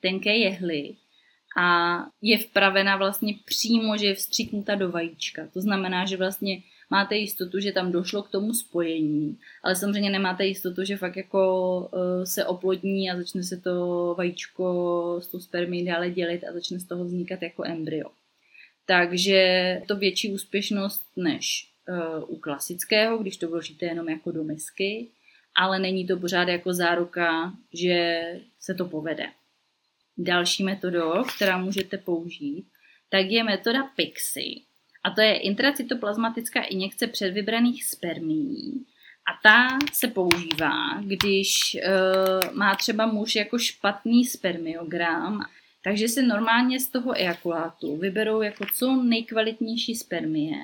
[0.00, 0.96] tenké jehly
[1.56, 5.46] a je vpravena vlastně přímo, že je vstříknuta do vajíčka.
[5.52, 6.62] To znamená, že vlastně
[6.94, 11.42] máte jistotu, že tam došlo k tomu spojení, ale samozřejmě nemáte jistotu, že fakt jako
[11.80, 13.74] uh, se oplodní a začne se to
[14.18, 14.64] vajíčko
[15.22, 18.10] s tou spermí dále dělit a začne z toho vznikat jako embryo.
[18.86, 19.40] Takže
[19.88, 25.08] to větší úspěšnost než uh, u klasického, když to vložíte jenom jako do misky,
[25.54, 28.22] ale není to pořád jako záruka, že
[28.60, 29.26] se to povede.
[30.18, 32.66] Další metodou, která můžete použít,
[33.08, 34.62] tak je metoda PIXI,
[35.04, 38.86] a to je intracytoplazmatická injekce předvybraných spermií.
[39.26, 45.44] A ta se používá, když uh, má třeba muž jako špatný spermiogram,
[45.84, 50.56] Takže si normálně z toho ejakulátu vyberou jako co nejkvalitnější spermie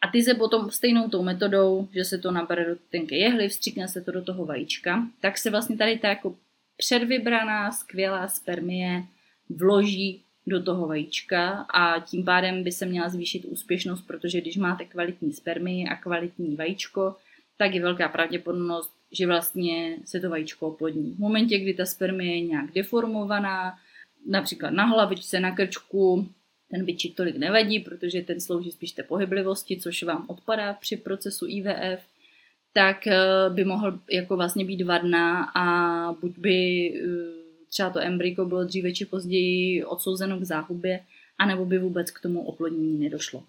[0.00, 3.88] a ty se potom stejnou tou metodou, že se to nabere do tenké jehly, vstříkne
[3.88, 6.36] se to do toho vajíčka, tak se vlastně tady ta jako
[6.76, 9.02] předvybraná skvělá spermie
[9.48, 14.84] vloží do toho vajíčka a tím pádem by se měla zvýšit úspěšnost, protože když máte
[14.84, 17.16] kvalitní spermii a kvalitní vajíčko,
[17.56, 21.12] tak je velká pravděpodobnost, že vlastně se to vajíčko oplodní.
[21.12, 23.78] V momentě, kdy ta spermie je nějak deformovaná,
[24.26, 26.28] například na hlavičce, na krčku,
[26.70, 31.46] ten bičík tolik nevadí, protože ten slouží spíš té pohyblivosti, což vám odpadá při procesu
[31.48, 32.00] IVF,
[32.72, 37.43] tak eh, by mohl jako vlastně být vadná a buď by eh,
[37.74, 41.00] třeba to embryko bylo dříve či později odsouzeno k záhubě,
[41.38, 43.44] anebo by vůbec k tomu oplodnění nedošlo.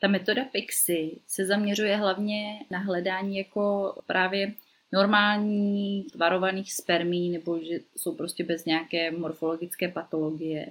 [0.00, 4.52] Ta metoda PIXI se zaměřuje hlavně na hledání jako právě
[4.92, 10.68] normální tvarovaných spermí, nebo že jsou prostě bez nějaké morfologické patologie.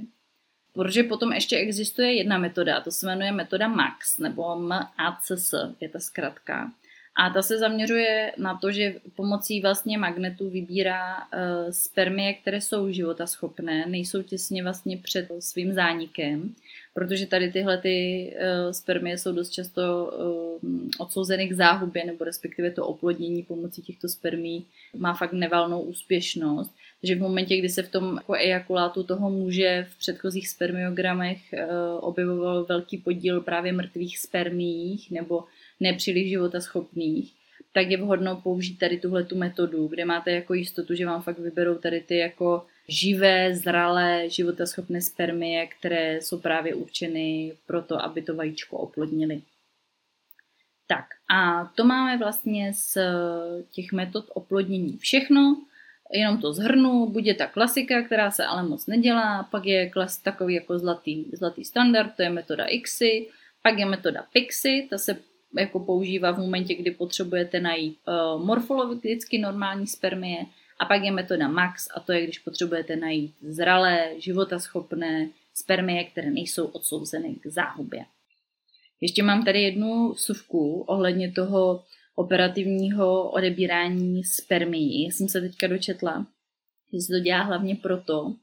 [0.74, 6.00] Protože potom ještě existuje jedna metoda, to se jmenuje metoda MAX, nebo MACS, je ta
[6.00, 6.72] zkratka.
[7.16, 12.92] A ta se zaměřuje na to, že pomocí vlastně magnetu vybírá uh, spermie, které jsou
[12.92, 16.56] životaschopné, nejsou těsně vlastně před svým zánikem,
[16.94, 20.12] protože tady tyhle ty uh, spermie jsou dost často
[20.62, 20.70] uh,
[21.00, 24.66] odsouzeny k záhubě, nebo respektive to oplodnění pomocí těchto spermí
[24.98, 26.72] má fakt nevalnou úspěšnost.
[27.02, 31.40] Takže v momentě, kdy se v tom jako ejakulátu toho muže v předchozích spermiogramech
[32.00, 35.44] objevoval velký podíl právě mrtvých spermích nebo
[35.82, 37.34] nepříliš životaschopných,
[37.74, 41.40] tak je vhodno použít tady tuhle tu metodu, kde máte jako jistotu, že vám fakt
[41.40, 48.22] vyberou tady ty jako živé, zralé, životaschopné spermie, které jsou právě určeny pro to, aby
[48.22, 49.42] to vajíčko oplodnili.
[50.88, 52.98] Tak a to máme vlastně z
[53.72, 55.62] těch metod oplodnění všechno.
[56.14, 60.18] Jenom to zhrnu, buď je ta klasika, která se ale moc nedělá, pak je klas,
[60.18, 63.30] takový jako zlatý, zlatý standard, to je metoda ICSI,
[63.64, 65.18] pak je metoda PIXI, ta se
[65.60, 70.46] jako používá v momentě, kdy potřebujete najít uh, morfologicky normální spermie
[70.80, 76.32] a pak je metoda MAX a to je, když potřebujete najít zralé, životaschopné spermie, které
[76.32, 78.06] nejsou odsouzeny k záhubě.
[79.02, 81.84] Ještě mám tady jednu vsuvku ohledně toho
[82.16, 85.04] operativního odebírání spermií.
[85.04, 86.26] Já jsem se teďka dočetla,
[86.94, 88.41] že se to dělá hlavně proto, Eh,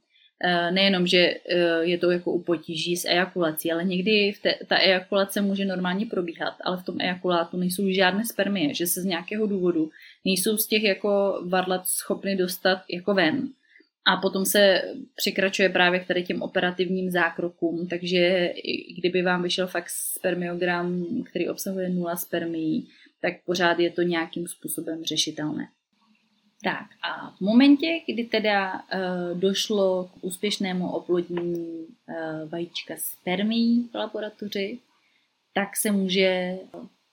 [0.70, 1.40] nejenom, že eh,
[1.80, 6.54] je to jako u potíží s ejakulací, ale někdy te, ta ejakulace může normálně probíhat,
[6.64, 9.90] ale v tom ejakulátu nejsou žádné spermie, že se z nějakého důvodu
[10.24, 13.48] nejsou z těch jako varlat schopny dostat jako ven.
[14.06, 14.82] A potom se
[15.16, 18.52] překračuje právě k tady těm operativním zákrokům, takže
[18.98, 22.88] kdyby vám vyšel fakt spermiogram, který obsahuje nula spermií,
[23.20, 25.68] tak pořád je to nějakým způsobem řešitelné.
[26.62, 33.94] Tak a v momentě, kdy teda uh, došlo k úspěšnému oplodnění uh, vajíčka spermí v
[33.94, 34.78] laboratoři,
[35.54, 36.58] tak se může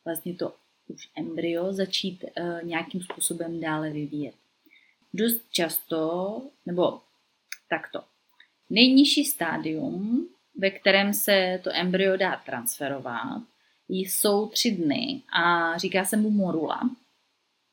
[0.05, 0.53] vlastně to
[0.87, 4.35] už embryo začít uh, nějakým způsobem dále vyvíjet.
[5.13, 7.01] Dost často, nebo
[7.69, 8.03] takto,
[8.69, 10.27] nejnižší stádium,
[10.57, 13.43] ve kterém se to embryo dá transferovat,
[13.89, 16.89] jsou tři dny a říká se mu morula.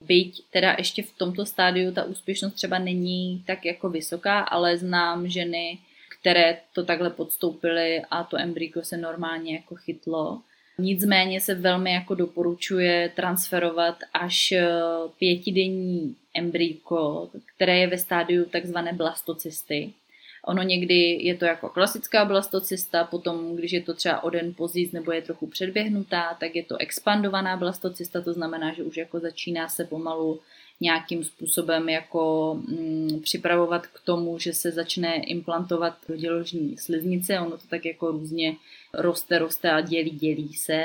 [0.07, 5.29] Byť teda ještě v tomto stádiu ta úspěšnost třeba není tak jako vysoká, ale znám
[5.29, 5.79] ženy,
[6.21, 10.43] které to takhle podstoupily a to embryko se normálně jako chytlo.
[10.79, 14.71] Nicméně se velmi jako doporučuje transferovat až eh,
[15.19, 19.93] pětidenní embryko, které je ve stádiu takzvané blastocysty.
[20.47, 24.91] Ono někdy je to jako klasická blastocysta, potom když je to třeba o den později
[24.93, 29.69] nebo je trochu předběhnutá, tak je to expandovaná blastocysta, to znamená, že už jako začíná
[29.69, 30.41] se pomalu
[30.81, 37.51] nějakým způsobem jako mm, připravovat k tomu, že se začne implantovat do děložní sliznice, ono
[37.51, 38.57] to tak jako různě
[38.95, 40.85] roste, roste a dělí, dělí se.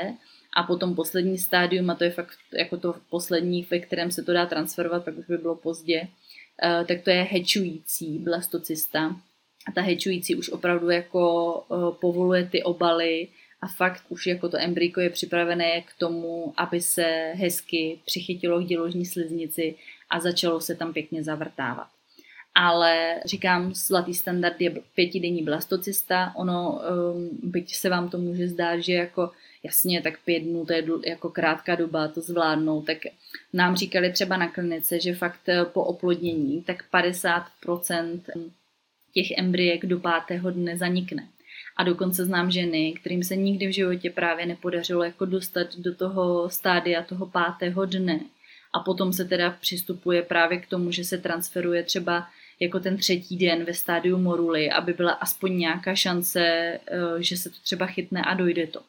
[0.56, 4.32] A potom poslední stádium, a to je fakt jako to poslední, ve kterém se to
[4.32, 6.08] dá transferovat, pak už by bylo pozdě,
[6.62, 9.16] eh, tak to je hečující blastocysta,
[9.68, 13.28] a ta hečující už opravdu jako uh, povoluje ty obaly
[13.60, 18.66] a fakt už jako to embryko je připravené k tomu, aby se hezky přichytilo k
[18.66, 19.74] děložní sliznici
[20.10, 21.88] a začalo se tam pěkně zavrtávat.
[22.54, 26.80] Ale říkám, zlatý standard je pětidenní blastocista, ono,
[27.14, 29.30] um, byť se vám to může zdát, že jako
[29.62, 32.98] jasně, tak pět dnů, to je jako krátká doba, to zvládnou, tak
[33.52, 38.20] nám říkali třeba na klinice, že fakt eh, po oplodnění, tak 50%
[39.18, 41.28] těch embryek do pátého dne zanikne.
[41.76, 46.50] A dokonce znám ženy, kterým se nikdy v životě právě nepodařilo jako dostat do toho
[46.50, 48.20] stádia toho pátého dne.
[48.74, 52.26] A potom se teda přistupuje právě k tomu, že se transferuje třeba
[52.60, 56.78] jako ten třetí den ve stádiu moruly, aby byla aspoň nějaká šance, eh,
[57.18, 58.80] že se to třeba chytne a dojde to.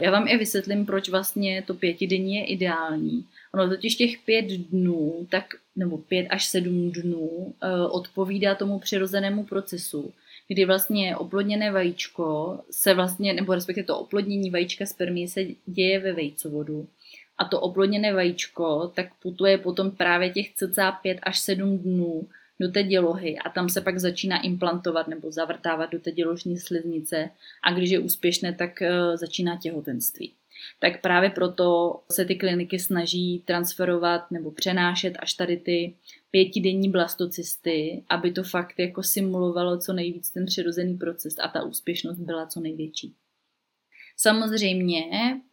[0.00, 3.24] Já vám i vysvětlím, proč vlastně to pětidenní je ideální.
[3.56, 5.44] Ono totiž těch pět dnů, tak,
[5.76, 10.12] nebo pět až sedm dnů eh, odpovídá tomu přirozenému procesu,
[10.48, 16.12] kdy vlastně oplodněné vajíčko se vlastně, nebo respektive to oplodnění vajíčka spermie se děje ve
[16.12, 16.88] vejcovodu.
[17.38, 22.28] A to oplodněné vajíčko tak putuje potom právě těch cca 5 až 7 dnů
[22.60, 27.30] do té dělohy a tam se pak začíná implantovat nebo zavrtávat do té děložní sliznice
[27.62, 30.32] a když je úspěšné, tak eh, začíná těhotenství.
[30.78, 35.94] Tak právě proto se ty kliniky snaží transferovat nebo přenášet až tady ty
[36.30, 42.18] pětidenní blastocysty, aby to fakt jako simulovalo co nejvíc ten přirozený proces a ta úspěšnost
[42.18, 43.14] byla co největší.
[44.18, 45.00] Samozřejmě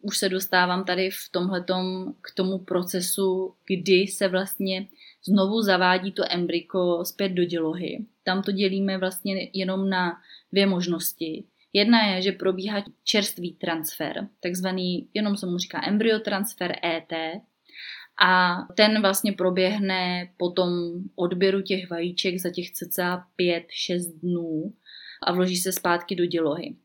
[0.02, 4.88] už se dostávám tady v tomhletom k tomu procesu, kdy se vlastně
[5.24, 8.04] znovu zavádí to embryko zpět do dělohy.
[8.22, 10.12] Tam to dělíme vlastně jenom na
[10.52, 11.44] dvě možnosti.
[11.76, 17.12] Jedna je, že probíhá čerstvý transfer, takzvaný, jenom se mu říká embryotransfer ET,
[18.22, 20.70] a ten vlastně proběhne po tom
[21.14, 24.74] odběru těch vajíček za těch cca 5-6 dnů
[25.26, 26.76] a vloží se zpátky do dělohy.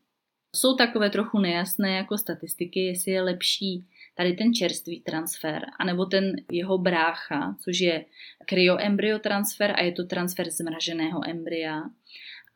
[0.56, 6.32] Jsou takové trochu nejasné jako statistiky, jestli je lepší tady ten čerstvý transfer, anebo ten
[6.52, 8.04] jeho brácha, což je
[8.46, 11.82] kryoembryotransfer a je to transfer zmraženého embrya.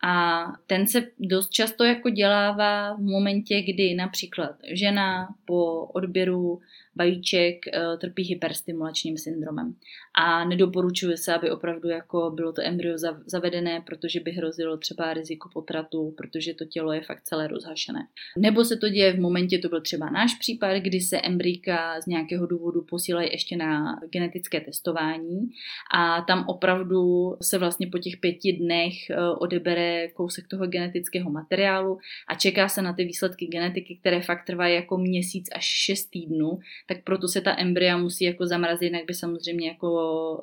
[0.02, 6.60] A ten se dost často jako dělává v momentě, kdy například žena po odběru
[6.96, 9.74] vajíček uh, trpí hyperstimulačním syndromem.
[10.14, 15.48] A nedoporučuje se, aby opravdu jako bylo to embryo zavedené, protože by hrozilo třeba riziko
[15.52, 18.06] potratu, protože to tělo je fakt celé rozhašené.
[18.38, 22.06] Nebo se to děje v momentě, to byl třeba náš případ, kdy se embryka z
[22.06, 25.48] nějakého důvodu posílají ještě na genetické testování
[25.94, 31.98] a tam opravdu se vlastně po těch pěti dnech uh, odebere kousek toho genetického materiálu
[32.28, 36.58] a čeká se na ty výsledky genetiky, které fakt trvají jako měsíc až šest týdnů,
[36.86, 39.88] tak proto se ta embrya musí jako zamrazit, jinak by samozřejmě jako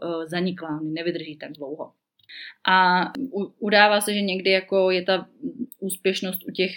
[0.04, 1.91] uh, zanikla, nevydrží tak dlouho.
[2.67, 3.06] A
[3.60, 5.27] udává se, že někdy jako je ta
[5.80, 6.71] úspěšnost u těch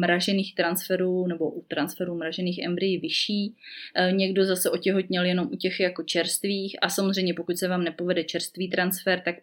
[0.00, 3.56] mražených transferů nebo u transferů mražených embryí vyšší.
[3.94, 8.24] E, někdo zase otěhotněl jenom u těch jako čerstvých a samozřejmě pokud se vám nepovede
[8.24, 9.34] čerstvý transfer, tak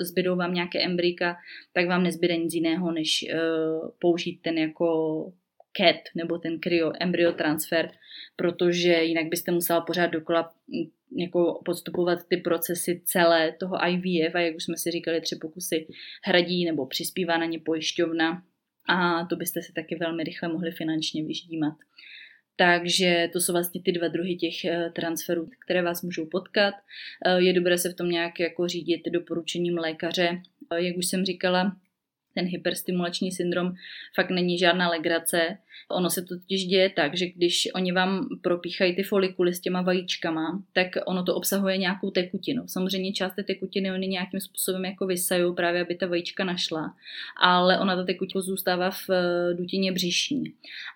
[0.00, 1.36] zbydou vám nějaké embryka,
[1.72, 5.32] tak vám nezbyde nic jiného, než uh, použít ten jako
[5.72, 7.90] CAT nebo ten kryo embryo transfer,
[8.36, 10.52] protože jinak byste musela pořád dokola
[11.16, 15.86] jako podstupovat ty procesy celé toho IVF a jak už jsme si říkali, tři pokusy
[16.24, 18.42] hradí nebo přispívá na ně pojišťovna
[18.88, 21.74] a to byste si taky velmi rychle mohli finančně vyždímat.
[22.56, 26.74] Takže to jsou vlastně ty dva druhy těch eh, transferů, které vás můžou potkat.
[27.26, 30.42] Eh, je dobré se v tom nějak jako řídit doporučením lékaře.
[30.72, 31.76] Eh, jak už jsem říkala,
[32.34, 33.72] ten hyperstimulační syndrom
[34.14, 35.58] fakt není žádná legrace.
[35.88, 39.82] Ono se to totiž děje tak, že když oni vám propíchají ty folikuly s těma
[39.82, 42.62] vajíčkama, tak ono to obsahuje nějakou tekutinu.
[42.66, 46.94] Samozřejmě část té tekutiny oni nějakým způsobem jako vysají právě, aby ta vajíčka našla,
[47.42, 50.44] ale ona ta tekutina zůstává v eh, dutině břišní.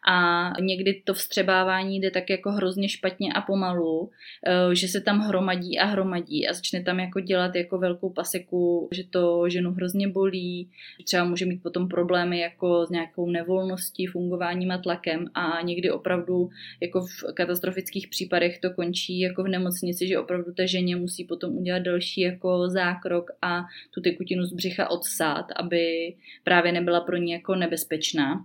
[0.09, 4.11] A někdy to vstřebávání jde tak jako hrozně špatně a pomalu,
[4.47, 8.89] eh, že se tam hromadí a hromadí a začne tam jako dělat jako velkou paseku,
[8.93, 10.71] že to ženu hrozně bolí,
[11.05, 16.49] třeba může mít potom problémy jako s nějakou nevolností, fungováním tlakem a někdy opravdu
[16.81, 21.57] jako v katastrofických případech to končí jako v nemocnici, že opravdu té ženě musí potom
[21.57, 27.33] udělat další jako zákrok a tu tekutinu z břicha odsát, aby právě nebyla pro ní
[27.33, 28.45] jako nebezpečná.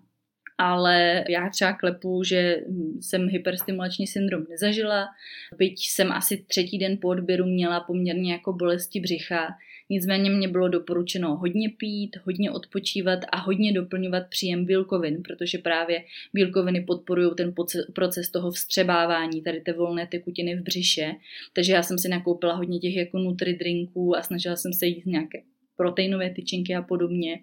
[0.58, 2.58] Ale já třeba klepu, že
[3.02, 5.08] jsem hyperstimulační syndrom nezažila,
[5.58, 9.48] byť jsem asi třetí den po odběru měla poměrně jako bolesti břicha,
[9.89, 16.04] Nicméně mě bylo doporučeno hodně pít, hodně odpočívat a hodně doplňovat příjem bílkovin, protože právě
[16.34, 17.54] bílkoviny podporují ten
[17.93, 21.12] proces toho vstřebávání, tady té volné tekutiny v břiše.
[21.54, 25.06] Takže já jsem si nakoupila hodně těch jako nutri drinků a snažila jsem se jíst
[25.06, 25.41] nějaké
[25.78, 27.39] proteinové tyčinky a podobně,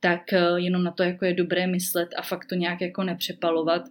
[0.00, 3.82] tak eh, jenom na to jako je dobré myslet a fakt to nějak jako nepřepalovat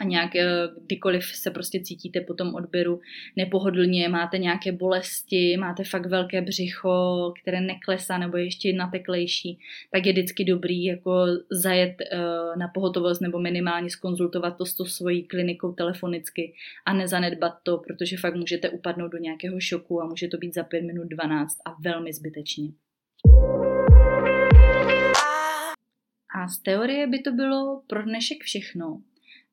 [0.00, 0.46] a nějak eh,
[0.86, 3.00] kdykoliv se prostě cítíte po tom odběru
[3.36, 9.58] nepohodlně, máte nějaké bolesti, máte fakt velké břicho, které neklesá nebo je ještě nateklejší,
[9.92, 12.16] tak je vždycky dobrý jako zajet eh,
[12.58, 16.54] na pohotovost nebo minimálně skonzultovat to s tou svojí klinikou telefonicky
[16.86, 20.62] a nezanedbat to, protože fakt můžete upadnout do nějakého šoku a může to být za
[20.62, 22.68] 5 minut 12 a velmi zbytečně.
[26.34, 29.02] A z teorie by to bylo pro dnešek všechno.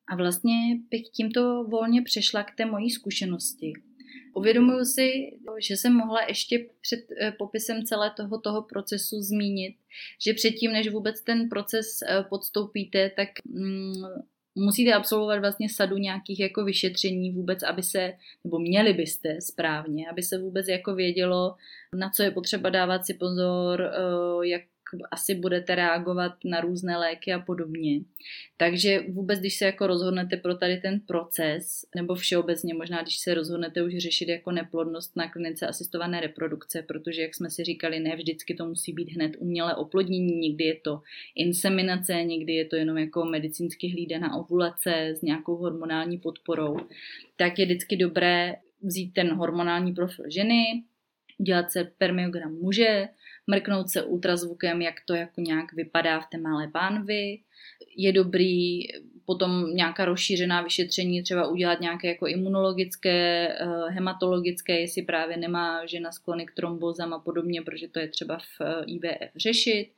[0.08, 0.54] A vlastně
[0.90, 3.72] bych tímto volně přešla k té mojí zkušenosti.
[4.34, 5.10] Uvědomuji si,
[5.68, 9.76] že jsem mohla ještě před eh, popisem celé toho, toho procesu zmínit,
[10.24, 13.92] že předtím, než vůbec ten proces eh, podstoupíte, tak mm,
[14.54, 18.12] musíte absolvovat vlastně sadu nějakých jako vyšetření vůbec, aby se,
[18.44, 21.54] nebo měli byste správně, aby se vůbec jako vědělo,
[21.94, 24.62] na co je potřeba dávat si pozor, eh, jak
[25.10, 28.00] asi budete reagovat na různé léky a podobně.
[28.56, 33.34] Takže vůbec, když se jako rozhodnete pro tady ten proces, nebo všeobecně možná, když se
[33.34, 38.16] rozhodnete už řešit jako neplodnost na klinice asistované reprodukce, protože, jak jsme si říkali, ne
[38.16, 41.00] vždycky to musí být hned umělé oplodnění, někdy je to
[41.34, 46.76] inseminace, někdy je to jenom jako medicínsky hlídaná ovulace s nějakou hormonální podporou,
[47.36, 50.64] tak je vždycky dobré vzít ten hormonální profil ženy,
[51.38, 53.08] udělat se permiogram muže,
[53.46, 57.38] mrknout se ultrazvukem, jak to jako nějak vypadá v té malé pánvi.
[57.96, 58.82] Je dobrý
[59.26, 66.12] potom nějaká rozšířená vyšetření, třeba udělat nějaké jako imunologické, eh, hematologické, jestli právě nemá žena
[66.12, 69.90] sklony k trombozám a podobně, protože to je třeba v eh, IVF řešit.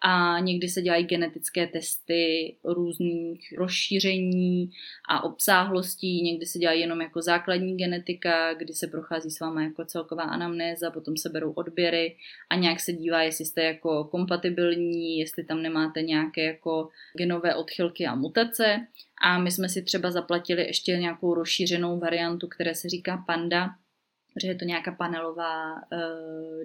[0.00, 4.70] A někdy se dělají genetické testy různých rozšíření
[5.08, 9.84] a obsáhlostí, někdy se dělají jenom jako základní genetika, kdy se prochází s váma jako
[9.84, 12.16] celková anamnéza, potom se berou odběry
[12.50, 18.06] a nějak se dívá, jestli jste jako kompatibilní, jestli tam nemáte nějaké jako genové odchylky
[18.06, 18.73] a mutace
[19.22, 23.68] a my jsme si třeba zaplatili ještě nějakou rozšířenou variantu, které se říká Panda,
[24.34, 25.78] protože je to nějaká panelová uh,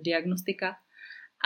[0.04, 0.76] diagnostika.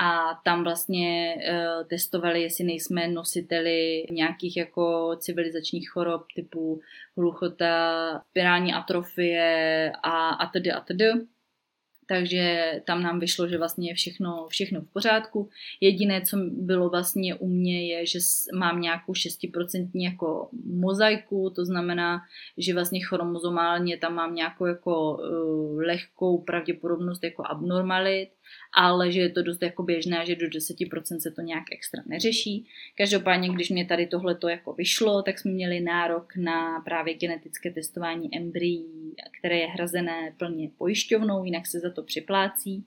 [0.02, 6.82] A tam vlastně uh, testovali, jestli nejsme nositeli nějakých jako civilizačních chorob typu
[7.18, 11.06] hluchota, spirální atrofie a a tedy a tedy
[12.08, 15.50] takže tam nám vyšlo, že vlastně je všechno, všechno v pořádku.
[15.82, 18.20] Jediné, co bylo vlastně u mě, je, že
[18.54, 22.22] mám nějakou 6% jako mozaiku, to znamená,
[22.58, 28.30] že vlastně chromozomálně tam mám nějakou jako uh, lehkou pravděpodobnost jako abnormalit
[28.74, 32.66] ale že je to dost jako běžné, že do 10% se to nějak extra neřeší.
[32.98, 37.72] Každopádně, když mě tady tohle to jako vyšlo, tak jsme měli nárok na právě genetické
[37.72, 42.86] testování embryí, které je hrazené plně pojišťovnou, jinak se za to připlácí.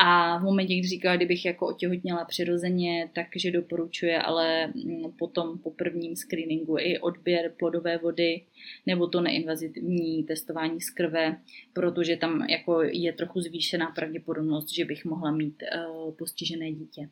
[0.00, 5.70] A v momentě, kdy říkala, kdybych jako otěhotněla přirozeně, takže doporučuje ale mm, potom po
[5.70, 8.44] prvním screeningu i odběr plodové vody
[8.86, 11.40] nebo to neinvazivní testování z krve,
[11.72, 17.08] protože tam jako je trochu zvýšená pravděpodobnost, že bych mohla mít uh, postižené dítě.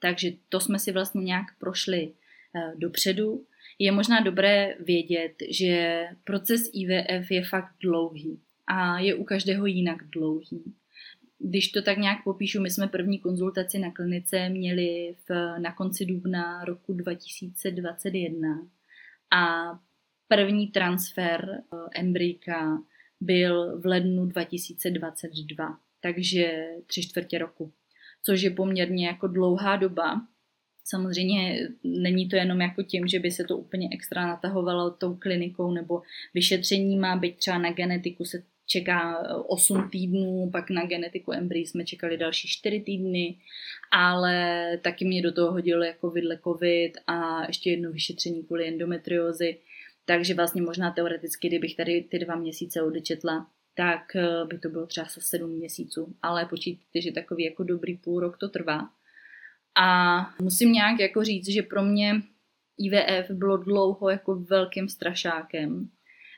[0.00, 3.44] Takže to jsme si vlastně nějak prošli uh, dopředu.
[3.78, 9.98] Je možná dobré vědět, že proces IVF je fakt dlouhý a je u každého jinak
[10.12, 10.74] dlouhý
[11.38, 16.06] když to tak nějak popíšu, my jsme první konzultaci na klinice měli v, na konci
[16.06, 18.68] dubna roku 2021
[19.30, 19.72] a
[20.28, 22.78] první transfer eh, embryka
[23.20, 27.72] byl v lednu 2022, takže tři čtvrtě roku,
[28.22, 30.26] což je poměrně jako dlouhá doba.
[30.84, 35.72] Samozřejmě není to jenom jako tím, že by se to úplně extra natahovalo tou klinikou
[35.72, 36.02] nebo
[36.34, 41.66] vyšetření má být třeba na genetiku se čeká 8 eh, týdnů, pak na genetiku embryí
[41.66, 43.36] jsme čekali další 4 týdny,
[43.90, 49.56] ale taky mě do toho hodilo jako vidle covid a ještě jedno vyšetření kvůli endometriózy,
[50.04, 54.86] takže vlastně možná teoreticky, kdybych tady ty dva měsíce odečetla, tak eh, by to bylo
[54.86, 58.90] třeba se 7 měsíců, ale počítejte, že takový jako dobrý půl rok to trvá.
[59.80, 62.22] A musím nějak jako říct, že pro mě
[62.78, 65.88] IVF bylo dlouho jako velkým strašákem,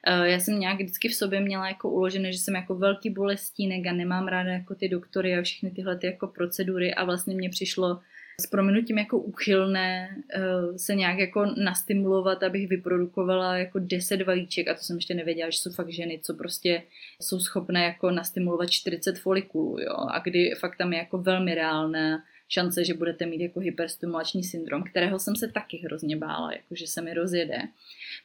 [0.07, 3.93] já jsem nějak vždycky v sobě měla jako uložené, že jsem jako velký bolestínek a
[3.93, 8.01] nemám ráda jako ty doktory a všechny tyhle ty jako procedury a vlastně mě přišlo
[8.41, 14.75] s proměnutím jako úchylné uh, se nějak jako nastimulovat, abych vyprodukovala jako 10 vajíček a
[14.75, 16.83] to jsem ještě nevěděla, že jsou fakt ženy, co prostě
[17.23, 22.23] jsou schopné jako nastimulovat 40 folikulů, jo, a kdy fakt tam je jako velmi reálné
[22.53, 26.87] šance, že budete mít jako hyperstimulační syndrom, kterého jsem se taky hrozně bála, jako že
[26.87, 27.59] se mi rozjede.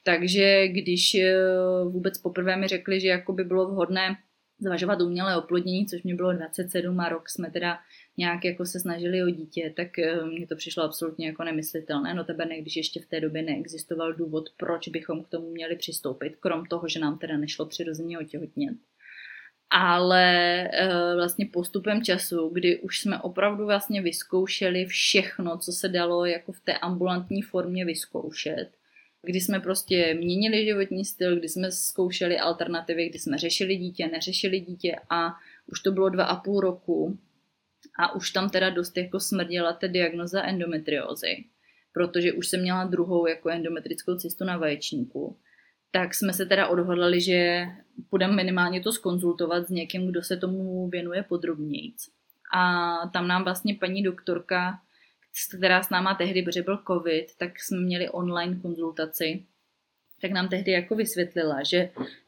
[0.04, 1.36] Takže když eh,
[1.84, 4.16] vůbec poprvé mi řekli, že jako by bylo vhodné
[4.60, 7.80] zvažovat umělé oplodnění, což mě bylo 27 a rok jsme teda
[8.18, 12.14] nějak jako se snažili o dítě, tak eh, mně to přišlo absolutně jako nemyslitelné.
[12.14, 15.76] No tebe ne, když ještě v té době neexistoval důvod, proč bychom k tomu měli
[15.76, 18.78] přistoupit, krom toho, že nám teda nešlo přirozeně otěhotnět.
[19.70, 20.24] Ale
[20.63, 26.51] e, vlastně postupem času, kdy už jsme opravdu vlastně vyzkoušeli všechno, co se dalo jako
[26.51, 28.70] v té ambulantní formě vyzkoušet,
[29.22, 34.59] kdy jsme prostě měnili životní styl, kdy jsme zkoušeli alternativy, kdy jsme řešili dítě, neřešili
[34.59, 35.34] dítě a
[35.68, 37.20] už to bylo dva a půl roku
[37.99, 41.43] a už tam teda dost jako smrděla ta diagnoza endometriózy,
[41.93, 45.38] protože už jsem měla druhou jako endometrickou cystu na vaječníku.
[45.92, 47.66] Tak jsme se teda odhodlali, že
[48.10, 51.94] půjdeme minimálně to skonzultovat s někým, kdo se tomu věnuje podrobněji.
[52.56, 54.80] A tam nám vlastně paní doktorka,
[55.58, 59.44] která s náma tehdy, protože byl covid, tak jsme měli online konzultaci,
[60.22, 61.78] tak nám tehdy jako vysvětlila, že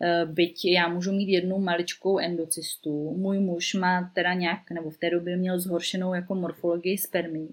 [0.02, 4.98] eh, byť já můžu mít jednu maličkou endocystu, můj muž má teda nějak, nebo v
[4.98, 7.50] té době měl zhoršenou jako morfologii spermí,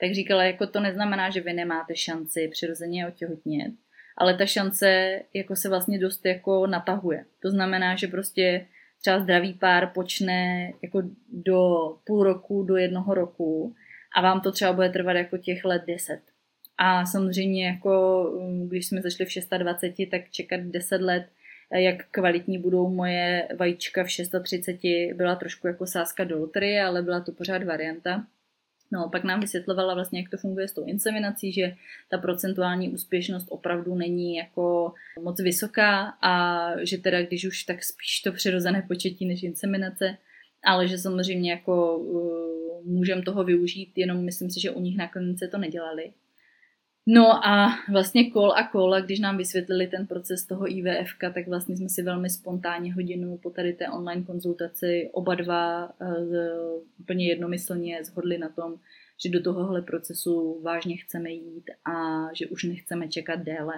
[0.00, 3.72] tak říkala, jako to neznamená, že vy nemáte šanci přirozeně otěhotnět,
[4.16, 7.24] ale ta šance jako se vlastně dost jako natahuje.
[7.42, 8.66] To znamená, že prostě
[9.00, 11.02] třeba zdravý pár počne jako
[11.32, 13.74] do půl roku, do jednoho roku
[14.16, 16.20] a vám to třeba bude trvat jako těch let deset.
[16.78, 18.24] A samozřejmě jako
[18.68, 21.26] když jsme zašli v 26, tak čekat 10 let,
[21.72, 24.76] jak kvalitní budou moje vajíčka v 630,
[25.14, 28.26] byla trošku jako sázka do loterie, ale byla to pořád varianta.
[28.92, 31.74] No, pak nám vysvětlovala vlastně, jak to funguje s tou inseminací, že
[32.08, 38.20] ta procentuální úspěšnost opravdu není jako moc vysoká a že teda když už tak spíš
[38.20, 40.16] to přirozené početí než inseminace,
[40.64, 45.08] ale že samozřejmě jako uh, můžeme toho využít, jenom myslím si, že u nich na
[45.08, 46.12] klinice to nedělali.
[47.08, 51.76] No a vlastně kol a kol, když nám vysvětlili ten proces toho IVF, tak vlastně
[51.76, 58.04] jsme si velmi spontánně hodinu po tady té online konzultaci oba dva uh, úplně jednomyslně
[58.04, 58.74] zhodli na tom,
[59.24, 63.74] že do tohohle procesu vážně chceme jít a že už nechceme čekat déle.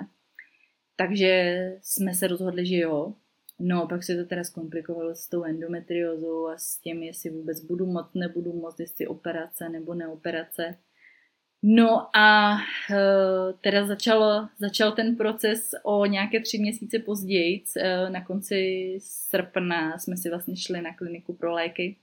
[0.97, 3.15] Takže jsme se rozhodli, že jo.
[3.59, 7.87] No, pak se to teda zkomplikovalo s tou endometriózou a s tím, jestli vůbec budu
[7.87, 10.75] moc, nebudu moc, jestli operace nebo neoperace.
[11.63, 17.65] No a uh, teda začalo, začal ten proces o nějaké tři měsíce později.
[17.77, 21.97] Uh, na konci srpna jsme si vlastně šli na kliniku pro léky,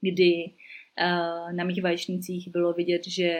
[0.00, 3.38] kdy uh, na mých vaječnících bylo vidět, že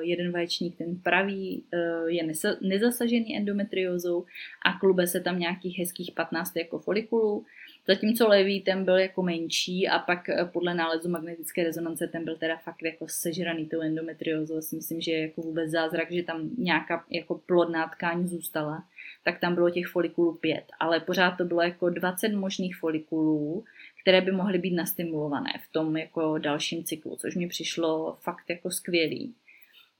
[0.00, 1.64] jeden vaječník, ten pravý,
[2.06, 2.22] je
[2.60, 4.24] nezasažený endometriózou
[4.66, 7.44] a klube se tam nějakých hezkých 15 jako folikulů
[7.88, 12.36] Zatímco levý ten byl jako menší a pak eh, podle nálezu magnetické rezonance ten byl
[12.36, 14.60] teda fakt jako sežraný tou endometriózou.
[14.60, 18.84] Si myslím, že je jako vůbec zázrak, že tam nějaká jako plodná tkáň zůstala.
[19.24, 23.64] Tak tam bylo těch folikulů pět, ale pořád to bylo jako 20 možných folikulů,
[24.02, 28.70] které by mohly být nastimulované v tom jako dalším cyklu, což mi přišlo fakt jako
[28.70, 29.34] skvělý.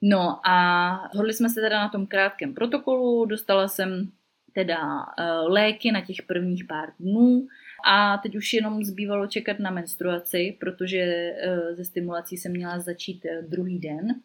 [0.03, 4.11] No a hodli jsme se teda na tom krátkém protokolu, dostala jsem
[4.53, 7.47] teda uh, léky na těch prvních pár dnů,
[7.87, 13.24] a teď už jenom zbývalo čekat na menstruaci, protože eh, ze stimulací jsem měla začít
[13.24, 14.20] eh, druhý den.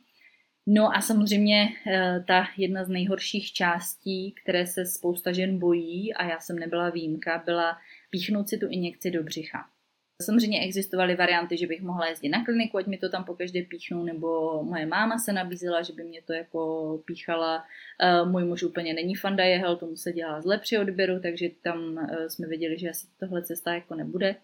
[0.68, 6.26] No a samozřejmě eh, ta jedna z nejhorších částí, které se spousta žen bojí, a
[6.26, 7.78] já jsem nebyla výjimka, byla
[8.09, 9.66] píchnout si tu injekci do břicha.
[10.22, 13.64] Samozřejmě existovaly varianty, že bych mohla jezdit na kliniku, ať mi to tam po každé
[13.64, 17.66] píchnou, nebo moje máma se nabízela, že by mě to jako píchala.
[18.02, 21.98] Eh, můj muž úplně není fanda jehel, tomu se dělá zle při odběru, takže tam
[21.98, 24.36] eh, jsme věděli, že asi tohle cesta jako nebude.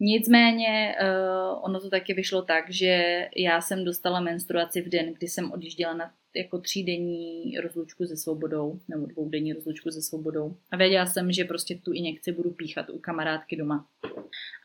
[0.00, 5.28] Nicméně uh, ono to taky vyšlo tak, že já jsem dostala menstruaci v den, kdy
[5.28, 10.56] jsem odjížděla na jako třídenní rozlučku se svobodou, nebo dvoudenní rozlučku se svobodou.
[10.70, 13.86] A věděla jsem, že prostě tu injekci budu píchat u kamarádky doma.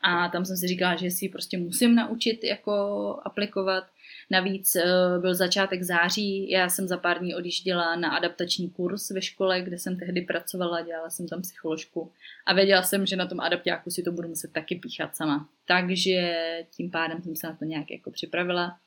[0.02, 2.72] A tam jsem si říkala, že si ji prostě musím naučit jako
[3.24, 3.84] aplikovat.
[4.30, 9.22] Navíc uh, byl začátek září, já jsem za pár dní odjížděla na adaptační kurz ve
[9.22, 12.12] škole, kde jsem tehdy pracovala, dělala jsem tam psycholožku
[12.46, 15.48] a věděla jsem, že na tom adaptáku si to budu muset taky píchat sama.
[15.66, 16.36] Takže
[16.76, 18.78] tím pádem jsem se na to nějak jako připravila.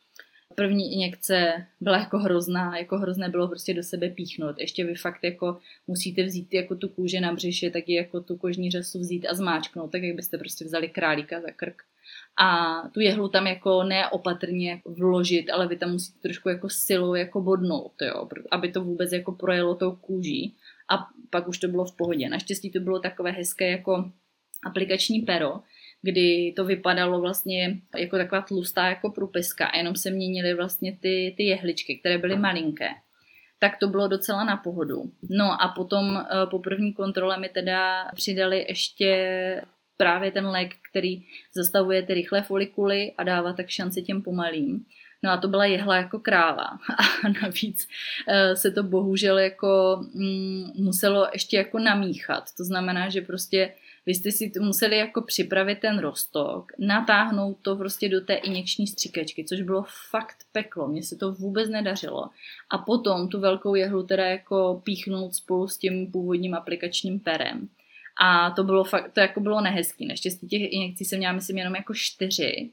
[0.55, 4.59] První injekce byla jako hrozná, jako hrozné bylo prostě do sebe píchnout.
[4.59, 8.71] Ještě vy fakt jako musíte vzít jako tu kůži na břiše, tak jako tu kožní
[8.71, 11.83] řasu vzít a zmáčknout, tak jak byste prostě vzali králíka za krk
[12.41, 17.41] a tu jehlu tam jako neopatrně vložit, ale vy tam musíte trošku jako silou jako
[17.41, 20.55] bodnout, jo, aby to vůbec jako projelo tou kůží
[20.91, 22.29] a pak už to bylo v pohodě.
[22.29, 24.11] Naštěstí to bylo takové hezké jako
[24.65, 25.59] aplikační pero,
[26.01, 31.33] kdy to vypadalo vlastně jako taková tlustá jako průpiska a jenom se měnily vlastně ty,
[31.37, 32.89] ty jehličky, které byly malinké.
[33.59, 35.11] Tak to bylo docela na pohodu.
[35.29, 39.61] No a potom eh, po první kontrole mi teda přidali ještě
[39.99, 41.23] právě ten lék, který
[41.55, 44.85] zastavuje ty rychlé folikuly a dává tak šanci těm pomalým.
[45.23, 46.63] No a to byla jehla jako kráva.
[47.23, 47.87] A navíc
[48.27, 52.43] eh, se to bohužel jako mm, muselo ještě jako namíchat.
[52.57, 53.73] To znamená, že prostě
[54.05, 59.45] vy jste si museli jako připravit ten rostok, natáhnout to prostě do té injekční stříkačky,
[59.45, 62.29] což bylo fakt peklo, mně se to vůbec nedařilo.
[62.71, 67.69] A potom tu velkou jehlu teda jako píchnout spolu s tím původním aplikačním perem.
[68.21, 70.07] A to bylo fakt, to jako bylo nehezký.
[70.07, 72.71] Naštěstí těch injekcí jsem měla, myslím, jenom jako čtyři.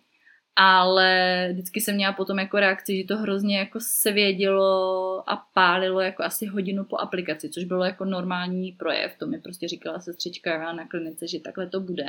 [0.56, 6.22] ale vždycky jsem měla potom jako reakci, že to hrozně jako svědělo a pálilo jako
[6.22, 10.88] asi hodinu po aplikaci, což bylo jako normální projev, to mi prostě říkala sestřička na
[10.88, 12.06] klinice, že takhle to bude.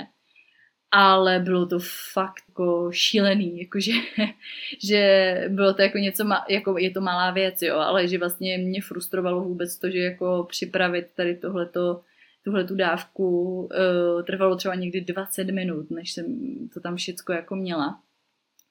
[0.92, 1.80] Ale bylo to
[2.14, 3.92] fakt jako šílený, jakože,
[4.84, 8.82] že bylo to jako něco, jako je to malá věc, jo, ale že vlastně mě
[8.82, 12.02] frustrovalo vůbec to, že jako připravit tady tohleto,
[12.48, 13.30] tuhle tu dávku
[13.62, 16.26] uh, trvalo třeba někdy 20 minut, než jsem
[16.74, 18.02] to tam všecko jako měla.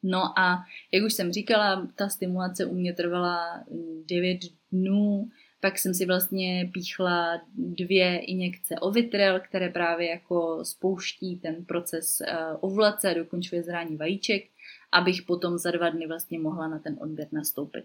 [0.03, 3.65] No a jak už jsem říkala, ta stimulace u mě trvala
[4.07, 4.39] 9
[4.73, 5.29] dnů,
[5.61, 12.37] pak jsem si vlastně píchla dvě injekce ovitrel, které právě jako spouští ten proces eh,
[12.61, 14.45] ovulace dokončuje zrání vajíček,
[14.93, 17.85] abych potom za dva dny vlastně mohla na ten odběr nastoupit.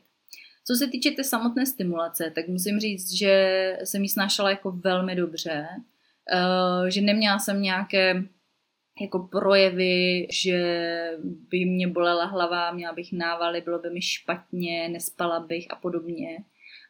[0.68, 5.16] Co se týče té samotné stimulace, tak musím říct, že jsem ji snášela jako velmi
[5.16, 5.68] dobře,
[6.34, 8.24] eh, že neměla jsem nějaké
[9.02, 10.60] jako projevy, že
[11.24, 16.38] by mě bolela hlava, měla bych návaly, bylo by mi špatně, nespala bych a podobně.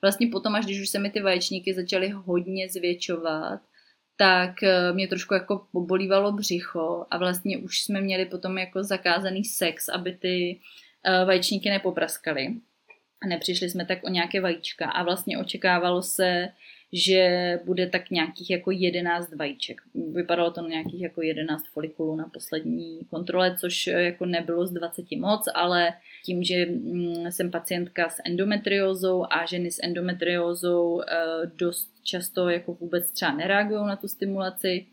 [0.01, 3.61] Vlastně potom, až když už se mi ty vaječníky začaly hodně zvětšovat,
[4.17, 9.43] tak eh, mě trošku jako pobolívalo břicho a vlastně už jsme měli potom jako zakázaný
[9.43, 10.59] sex, aby ty
[11.05, 12.55] eh, vaječníky nepopraskaly.
[13.27, 16.49] Nepřišli jsme tak o nějaké vajíčka a vlastně očekávalo se,
[16.93, 19.81] že bude tak nějakých jako 11 vajíček.
[20.13, 25.05] Vypadalo to na nějakých jako 11 folikulů na poslední kontrole, což jako nebylo z 20
[25.11, 25.93] moc, ale
[26.25, 31.15] tím, že mm, jsem pacientka s endometriózou a ženy s endometriózou eh,
[31.55, 34.85] dost často jako vůbec třeba nereagují na tu stimulaci,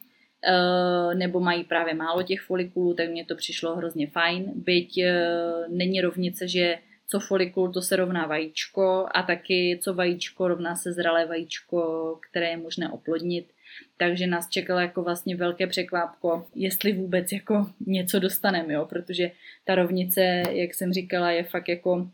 [0.45, 4.53] eh, nebo mají právě málo těch folikulů, tak mně to přišlo hrozně fajn.
[4.55, 5.15] Byť eh,
[5.69, 6.79] není rovnice, že
[7.11, 12.51] co folikul, to se rovná vajíčko a taky co vajíčko rovná se zralé vajíčko, které
[12.51, 13.53] je možné oplodnit.
[13.97, 19.31] Takže nás čekalo jako vlastně velké překvápko, jestli vůbec jako něco dostaneme, jo, protože
[19.65, 22.11] ta rovnice, jak jsem říkala, je fakt jako,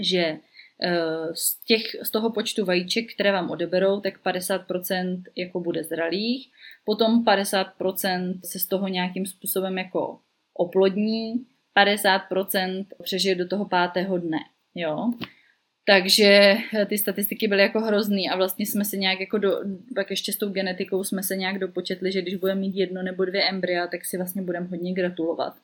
[0.00, 0.36] že
[0.82, 6.50] eh, z, těch, z toho počtu vajíček, které vám odeberou, tak 50% jako bude zralých,
[6.84, 10.18] potom 50% se z toho nějakým způsobem jako
[10.54, 11.46] oplodní,
[11.78, 14.38] 50% přežije do toho pátého dne,
[14.74, 15.12] jo.
[15.88, 19.60] Takže eh, ty statistiky byly jako hrozný a vlastně jsme se nějak jako do,
[19.94, 23.24] pak ještě s tou genetikou jsme se nějak dopočetli, že když budeme mít jedno nebo
[23.24, 25.54] dvě embrya, tak si vlastně budeme hodně gratulovat.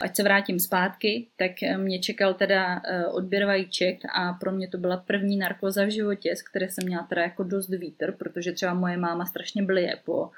[0.00, 4.68] Ať se vrátím zpátky, tak eh, mě čekal teda eh, odběr vajíček a pro mě
[4.68, 8.52] to byla první narkoza v životě, z které jsem měla teda jako dost vítr, protože
[8.52, 10.30] třeba moje máma strašně blije po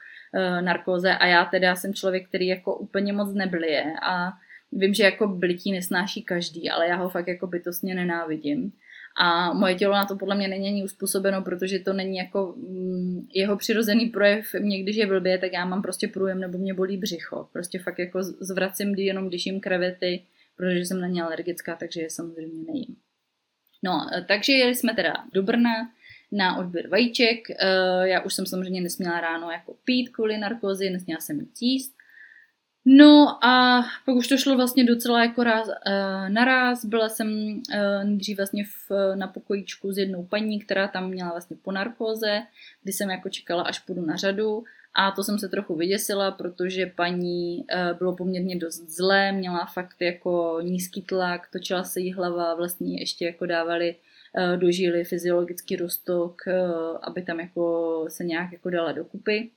[0.60, 4.32] narkoze a já teda jsem člověk, který jako úplně moc neblije a
[4.72, 8.72] Vím, že jako blití nesnáší každý, ale já ho fakt jako bytostně nenávidím.
[9.20, 13.26] A moje tělo na to podle mě není ani uspůsobeno, protože to není jako mm,
[13.34, 14.46] jeho přirozený projev.
[14.58, 17.48] Mě když je blbě, tak já mám prostě průjem nebo mě bolí břicho.
[17.52, 20.22] Prostě fakt jako zvracím, jenom když jim krevety,
[20.56, 22.96] protože jsem na ně alergická, takže je samozřejmě nejím.
[23.84, 25.90] No, takže jeli jsme teda do Brna
[26.32, 27.50] na odběr vajíček.
[27.50, 31.97] Eh, já už jsem samozřejmě nesměla ráno jako pít kvůli narkozi, nesměla jsem jíst.
[32.84, 36.84] No a pak už to šlo vlastně docela jako ráz, uh, naraz.
[36.84, 41.56] Byla jsem uh, nejdřív vlastně v, na pokojíčku s jednou paní, která tam měla vlastně
[41.62, 42.40] po narkóze,
[42.82, 44.64] kdy jsem jako čekala, až půjdu na řadu.
[44.94, 50.00] A to jsem se trochu vyděsila, protože paní uh, bylo poměrně dost zlé, měla fakt
[50.00, 53.96] jako nízký tlak, točila se jí hlava, vlastně ještě jako dávali
[54.38, 59.50] uh, do žíly fyziologický roztok, uh, aby tam jako se nějak jako dala dokupy.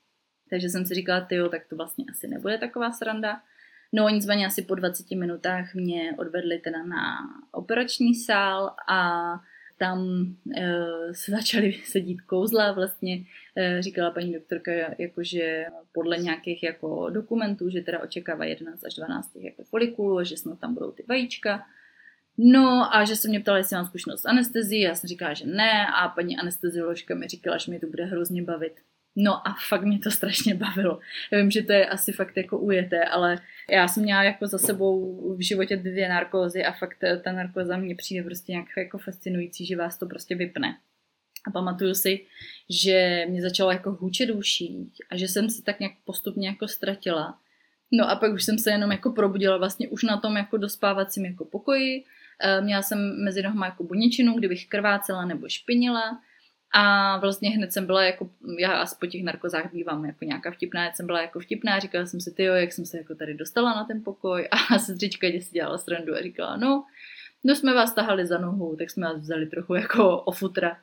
[0.52, 3.41] Takže jsem si říkala, tyjo, tak to vlastně asi nebude taková sranda.
[3.93, 7.18] No nicméně asi po 20 minutách mě odvedli teda na
[7.52, 9.32] operační sál a
[9.78, 10.26] tam
[10.58, 10.64] e,
[11.12, 13.24] se začaly sedít kouzla, vlastně
[13.56, 19.32] e, říkala paní doktorka, jakože podle nějakých jako dokumentů, že teda očekává 11 až 12
[19.36, 21.66] jako folikulů a že snad tam budou ty vajíčka.
[22.38, 25.45] No a že se mě ptala, jestli mám zkušenost s anestezí, já jsem říkala, že
[25.45, 28.74] ne a paní anestezioložka mi říkala, že mě to bude hrozně bavit.
[29.16, 30.99] No a fakt mě to strašně bavilo.
[31.32, 33.38] Já vím, že to je asi fakt jako ujeté, ale
[33.72, 37.95] já jsem měla jako za sebou v životě dvě narkózy a fakt ta narkóza mě
[37.95, 40.78] přijde prostě nějak jako fascinující, že vás to prostě vypne.
[41.47, 42.26] A pamatuju si,
[42.70, 47.39] že mě začalo jako hůčet uší a že jsem se tak nějak postupně jako ztratila.
[47.91, 51.26] No a pak už jsem se jenom jako probudila vlastně už na tom jako dospávacím
[51.26, 52.03] jako pokoji.
[52.43, 56.22] Eh, měla jsem mezi nohama jako buničinu, kdybych krvácela nebo špinila
[56.74, 60.91] a vlastně hned jsem byla jako, já asi po těch narkozách bývám jako nějaká vtipná,
[60.93, 63.84] jsem byla jako vtipná, říkala jsem si, tyjo, jak jsem se jako tady dostala na
[63.84, 66.86] ten pokoj a sestřička si dělala srandu a říkala, no,
[67.43, 70.78] no jsme vás tahali za nohu, tak jsme vás vzali trochu jako o futra.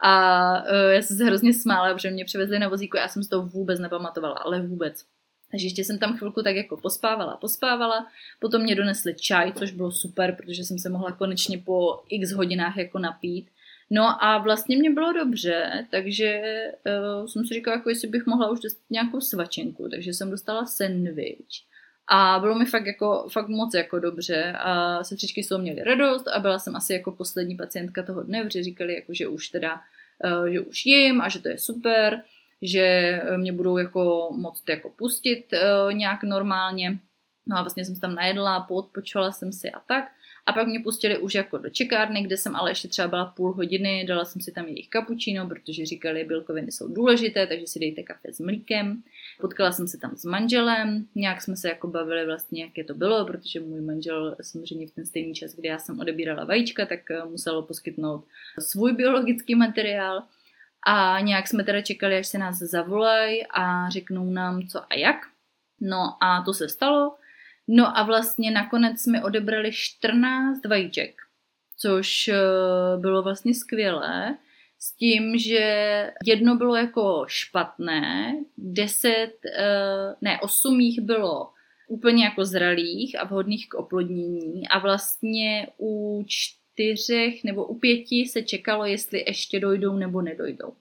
[0.00, 3.28] A uh, já jsem se hrozně smála, protože mě převezli na vozíku, já jsem z
[3.28, 5.04] toho vůbec nepamatovala, ale vůbec.
[5.50, 8.06] Takže ještě jsem tam chvilku tak jako pospávala, pospávala,
[8.40, 12.76] potom mě donesli čaj, což bylo super, protože jsem se mohla konečně po x hodinách
[12.76, 13.50] jako napít.
[13.90, 16.42] No a vlastně mě bylo dobře, takže
[17.20, 20.66] uh, jsem si říkala, jako jestli bych mohla už dostat nějakou svačenku, takže jsem dostala
[20.66, 21.46] sandwich.
[22.08, 26.38] A bylo mi fakt, jako, fakt moc jako dobře a sestřičky jsou měly radost a
[26.38, 29.80] byla jsem asi jako poslední pacientka toho dne, protože říkali, jako, že už teda,
[30.24, 32.22] uh, že už jim a že to je super
[32.64, 36.98] že mě budou jako moc jako pustit uh, nějak normálně.
[37.46, 40.04] No a vlastně jsem se tam najedla, poodpočovala jsem si a tak.
[40.46, 43.52] A pak mě pustili už jako do čekárny, kde jsem ale ještě třeba byla půl
[43.52, 48.02] hodiny, dala jsem si tam jejich kapučíno, protože říkali, bílkoviny jsou důležité, takže si dejte
[48.02, 49.02] kafe s mlíkem.
[49.40, 53.24] Potkala jsem se tam s manželem, nějak jsme se jako bavili vlastně, jaké to bylo,
[53.24, 57.24] protože můj manžel samozřejmě v ten stejný čas, kdy já jsem odebírala vajíčka, tak eh,
[57.24, 58.24] muselo poskytnout
[58.58, 60.22] svůj biologický materiál.
[60.86, 65.16] A nějak jsme teda čekali, až se nás zavolají a řeknou nám co a jak.
[65.80, 67.16] No a to se stalo.
[67.68, 71.14] No a vlastně nakonec mi odebrali 14 vajíček,
[71.76, 72.34] což eh,
[72.96, 74.38] bylo vlastně skvělé.
[74.78, 81.50] S tím, že jedno bylo jako špatné, deset, eh, ne, osm jich bylo
[81.88, 88.42] úplně jako zralých a vhodných k oplodnění a vlastně u čtyřech nebo u pěti se
[88.42, 90.72] čekalo, jestli ještě dojdou nebo nedojdou.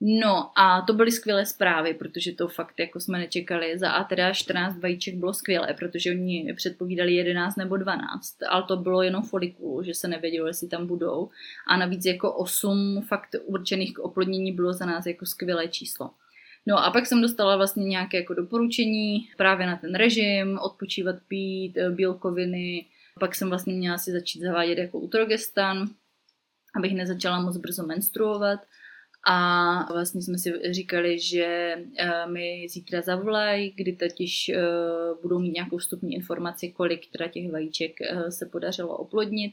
[0.00, 3.78] No a to byly skvělé zprávy, protože to fakt jako jsme nečekali.
[3.78, 8.76] Za A teda 14 vajíček bylo skvělé, protože oni předpovídali 11 nebo 12, ale to
[8.76, 11.30] bylo jenom folikulu, že se nevědělo, jestli tam budou.
[11.66, 16.10] A navíc jako 8 fakt určených k oplodnění bylo za nás jako skvělé číslo.
[16.66, 21.78] No a pak jsem dostala vlastně nějaké jako doporučení právě na ten režim, odpočívat, pít,
[21.90, 22.86] bílkoviny,
[23.20, 25.88] pak jsem vlastně měla si začít zavádět jako utrogestan,
[26.76, 28.60] abych nezačala moc brzo menstruovat.
[29.28, 34.62] A vlastně jsme si říkali, že eh, mi zítra zavolají, kdy totiž eh,
[35.22, 39.52] budou mít nějakou vstupní informaci, kolik teda těch vajíček eh, se podařilo oplodnit.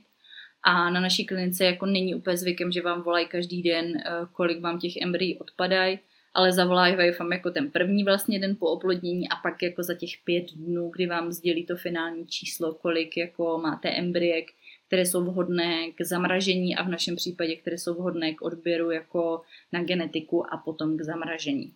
[0.63, 3.93] A na naší klinice jako není úplně zvykem, že vám volají každý den,
[4.31, 5.99] kolik vám těch embryí odpadají,
[6.33, 10.09] ale zavolají vám jako ten první vlastně den po oplodnění a pak jako za těch
[10.23, 14.45] pět dnů, kdy vám sdělí to finální číslo, kolik jako máte embryek,
[14.93, 19.41] které jsou vhodné k zamražení a v našem případě, které jsou vhodné k odběru jako
[19.71, 21.73] na genetiku a potom k zamražení.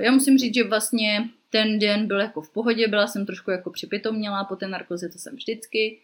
[0.00, 3.70] Já musím říct, že vlastně ten den byl jako v pohodě, byla jsem trošku jako
[3.70, 5.98] připětomnělá, po té narkoze to jsem vždycky.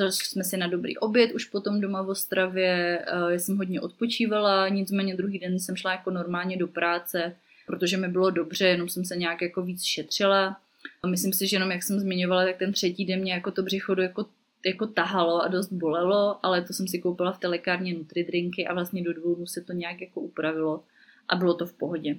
[0.00, 3.80] Uh, jsme si na dobrý oběd už potom doma v Ostravě, uh, já jsem hodně
[3.80, 7.36] odpočívala, nicméně druhý den jsem šla jako normálně do práce,
[7.66, 10.56] protože mi bylo dobře, jenom jsem se nějak jako víc šetřila.
[11.06, 14.00] Myslím si, že jenom jak jsem zmiňovala, tak ten třetí den mě jako to břicho
[14.00, 14.26] jako
[14.66, 18.74] jako tahalo a dost bolelo, ale to jsem si koupila v té lékárně Nutridrinky a
[18.74, 20.84] vlastně do dvou dnů se to nějak jako upravilo
[21.28, 22.16] a bylo to v pohodě.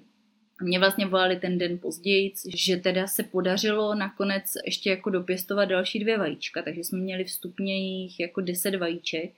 [0.62, 6.00] Mě vlastně volali ten den později, že teda se podařilo nakonec ještě jako dopěstovat další
[6.00, 9.32] dvě vajíčka, takže jsme měli vstupně jich jako deset vajíček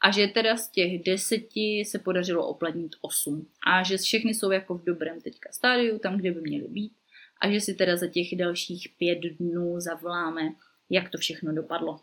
[0.00, 4.74] a že teda z těch deseti se podařilo oplatnit osm a že všechny jsou jako
[4.74, 6.92] v dobrém teďka stádiu, tam, kde by měly být
[7.40, 10.42] a že si teda za těch dalších pět dnů zavoláme,
[10.90, 12.00] jak to všechno dopadlo.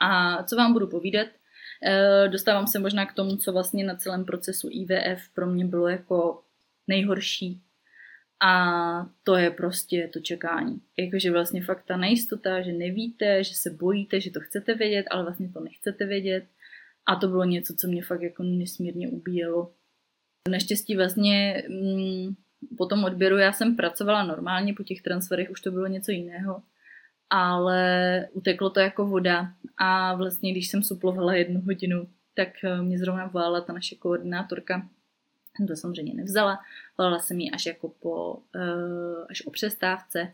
[0.00, 1.28] A co vám budu povídat,
[1.82, 5.88] eh, dostávám se možná k tomu, co vlastně na celém procesu IVF pro mě bylo
[5.88, 6.42] jako
[6.88, 7.60] nejhorší.
[8.40, 10.80] A to je prostě to čekání.
[10.98, 15.22] Jakože vlastně fakt ta nejistota, že nevíte, že se bojíte, že to chcete vědět, ale
[15.22, 16.44] vlastně to nechcete vědět.
[17.06, 19.72] A to bylo něco, co mě fakt jako nesmírně ubíjelo.
[20.50, 22.34] Naštěstí vlastně mm,
[22.76, 26.62] po tom odběru já jsem pracovala normálně, po těch transferech už to bylo něco jiného
[27.30, 29.52] ale uteklo to jako voda.
[29.76, 34.88] A vlastně když jsem suplovala jednu hodinu, tak eh, mě zrovna volala ta naše koordinátorka,
[35.68, 36.58] to samozřejmě nevzala,
[36.98, 40.32] volala jsem ji až jako po, eh, až o přestávce.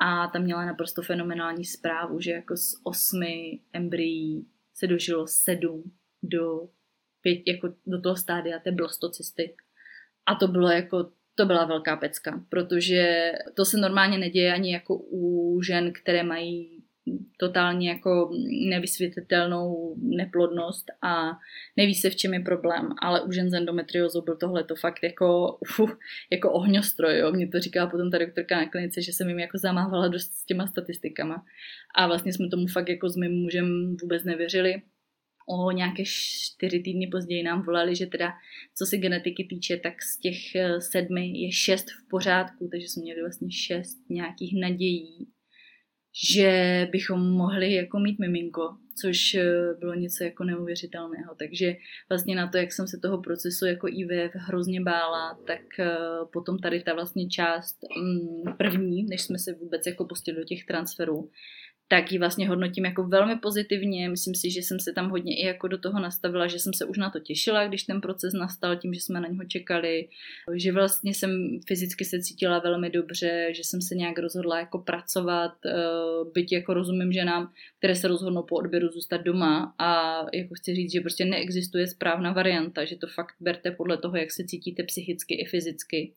[0.00, 5.92] A tam měla naprosto fenomenální zprávu, že jako z osmi embryí se dožilo sedm
[6.22, 6.68] do,
[7.20, 9.56] pět, jako do toho stádia té blastocysty.
[10.26, 14.96] A to bylo jako to byla velká pecka, protože to se normálně neděje ani jako
[14.96, 16.76] u žen, které mají
[17.36, 18.30] totálně jako
[18.68, 21.30] nevysvětlitelnou neplodnost a
[21.76, 25.02] neví se, v čem je problém, ale u žen s endometriozou byl tohle to fakt
[25.02, 25.90] jako, uh,
[26.32, 27.32] jako ohňostroj, jo.
[27.32, 30.44] Mě to říkala potom ta doktorka na klinice, že jsem jim jako zamávala dost s
[30.44, 31.44] těma statistikama.
[31.94, 34.82] A vlastně jsme tomu fakt jako s mým mužem vůbec nevěřili
[35.46, 38.32] o nějaké čtyři týdny později nám volali, že teda
[38.74, 43.02] co se genetiky týče, tak z těch eh, sedmi je šest v pořádku, takže jsme
[43.02, 45.28] měli vlastně šest nějakých nadějí,
[46.30, 51.34] že bychom mohli jako mít miminko, což eh, bylo něco jako neuvěřitelného.
[51.38, 51.76] Takže
[52.08, 55.96] vlastně na to, jak jsem se toho procesu jako IVF hrozně bála, tak eh,
[56.32, 60.64] potom tady ta vlastně část mm, první, než jsme se vůbec jako pustili do těch
[60.64, 61.30] transferů,
[61.88, 64.08] tak ji vlastně hodnotím jako velmi pozitivně.
[64.08, 66.84] Myslím si, že jsem se tam hodně i jako do toho nastavila, že jsem se
[66.84, 70.08] už na to těšila, když ten proces nastal, tím, že jsme na něho čekali,
[70.54, 75.52] že vlastně jsem fyzicky se cítila velmi dobře, že jsem se nějak rozhodla jako pracovat,
[75.66, 75.74] eh,
[76.34, 79.74] byť jako rozumím ženám, které se rozhodnou po odběru zůstat doma.
[79.78, 84.16] A jako chci říct, že prostě neexistuje správná varianta, že to fakt berte podle toho,
[84.16, 86.12] jak se cítíte psychicky i fyzicky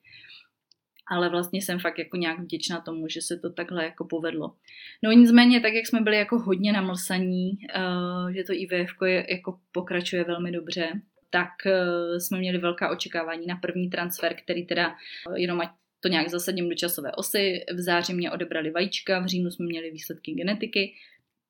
[1.09, 4.55] ale vlastně jsem fakt jako nějak vděčná tomu, že se to takhle jako povedlo.
[5.03, 9.59] No nicméně, tak jak jsme byli jako hodně namlsaní, uh, že to IVF je, jako
[9.71, 14.95] pokračuje velmi dobře, tak uh, jsme měli velká očekávání na první transfer, který teda
[15.27, 17.65] uh, jenom ať to nějak zasadím do časové osy.
[17.73, 20.93] V září mě odebrali vajíčka, v říjnu jsme měli výsledky genetiky.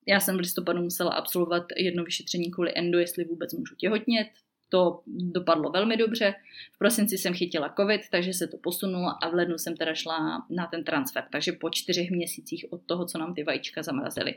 [0.07, 4.27] Já jsem v listopadu musela absolvovat jedno vyšetření kvůli endo, jestli vůbec můžu těhotnět.
[4.69, 6.35] To dopadlo velmi dobře.
[6.73, 10.45] V prosinci jsem chytila covid, takže se to posunulo a v lednu jsem teda šla
[10.49, 11.23] na ten transfer.
[11.31, 14.35] Takže po čtyřech měsících od toho, co nám ty vajíčka zamrazily.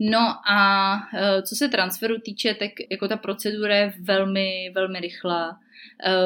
[0.00, 5.60] No a e, co se transferu týče, tak jako ta procedura je velmi, velmi rychlá.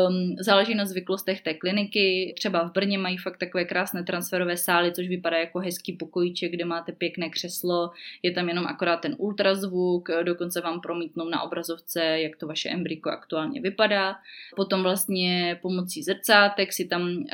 [0.08, 2.34] Um, záleží na zvyklostech té kliniky.
[2.36, 6.64] Třeba v Brně mají fakt takové krásné transferové sály, což vypadá jako hezký pokojíček, kde
[6.64, 7.90] máte pěkné křeslo.
[8.22, 13.10] Je tam jenom akorát ten ultrazvuk, dokonce vám promítnou na obrazovce, jak to vaše embryko
[13.10, 14.16] aktuálně vypadá.
[14.56, 17.24] Potom vlastně pomocí zrcátek si tam uh,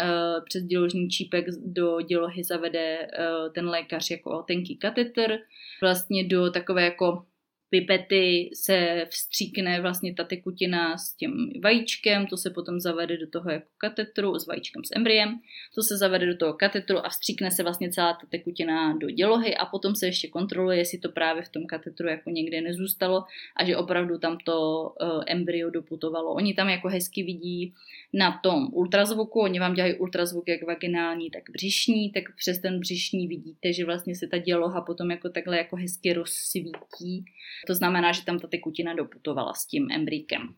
[0.44, 5.38] přes děložní čípek do dělohy zavede uh, ten lékař jako tenký katetr.
[5.82, 7.24] Vlastně do takové jako
[7.70, 13.50] pipety se vstříkne vlastně ta tekutina s tím vajíčkem, to se potom zavede do toho
[13.50, 15.40] jako katetru s vajíčkem s embryem,
[15.74, 19.56] to se zavede do toho katetru a vstříkne se vlastně celá ta tekutina do dělohy
[19.56, 23.24] a potom se ještě kontroluje, jestli to právě v tom katetru jako někde nezůstalo
[23.56, 26.34] a že opravdu tam to uh, embryo doputovalo.
[26.34, 27.74] Oni tam jako hezky vidí
[28.12, 33.28] na tom ultrazvuku, oni vám dělají ultrazvuk jak vaginální, tak břišní, tak přes ten břišní
[33.28, 37.24] vidíte, že vlastně se ta děloha potom jako takhle jako hezky rozsvítí.
[37.66, 40.54] To znamená, že tam ta tekutina doputovala s tím embrykem.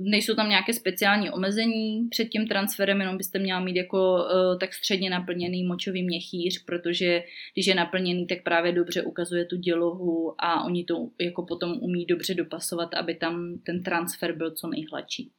[0.00, 4.74] Nejsou tam nějaké speciální omezení před tím transferem, jenom byste měla mít jako uh, tak
[4.74, 7.22] středně naplněný močový měchýř, protože
[7.54, 12.06] když je naplněný, tak právě dobře ukazuje tu dělohu a oni to jako potom umí
[12.06, 15.30] dobře dopasovat, aby tam ten transfer byl co nejhladší.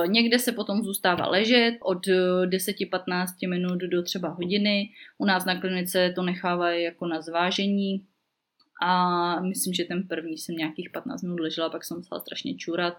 [0.00, 4.90] Uh, někde se potom zůstává ležet od 10-15 minut do třeba hodiny.
[5.18, 8.04] U nás na klinice to nechávají jako na zvážení,
[8.80, 12.94] a myslím, že ten první jsem nějakých 15 minut ležela, pak jsem musela strašně čurat.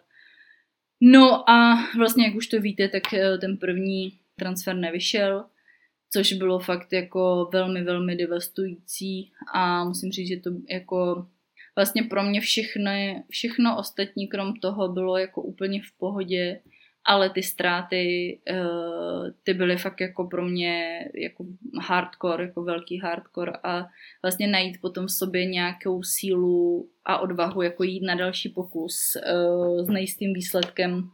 [1.02, 5.46] No a vlastně, jak už to víte, tak eh, ten první transfer nevyšel,
[6.14, 11.28] což bylo fakt jako velmi, velmi devastující a musím říct, že to jako
[11.76, 12.92] vlastně pro mě všechno,
[13.30, 16.62] všechno ostatní krom toho bylo jako úplně v pohodě
[17.06, 21.46] ale ty ztráty, eh, ty byly fakt jako pro mě jako
[21.82, 23.86] hardcore, jako velký hardcore a
[24.22, 29.84] vlastně najít potom v sobě nějakou sílu a odvahu jako jít na další pokus eh,
[29.84, 31.12] s nejistým výsledkem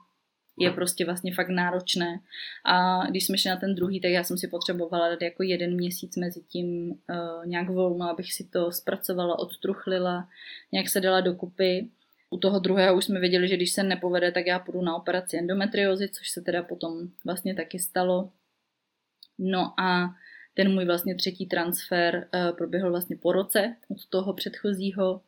[0.59, 2.19] je prostě vlastně fakt náročné.
[2.65, 5.75] A když jsme šli na ten druhý, tak já jsem si potřebovala dát jako jeden
[5.75, 10.27] měsíc mezi tím uh, nějak volno, abych si to zpracovala, odtruchlila,
[10.71, 11.89] nějak se dala dokupy.
[12.29, 15.37] U toho druhého už jsme věděli, že když se nepovede, tak já půjdu na operaci
[15.37, 18.31] endometriozy, což se teda potom vlastně taky stalo.
[19.39, 20.15] No a
[20.53, 25.21] ten můj vlastně třetí transfer uh, proběhl vlastně po roce od toho předchozího,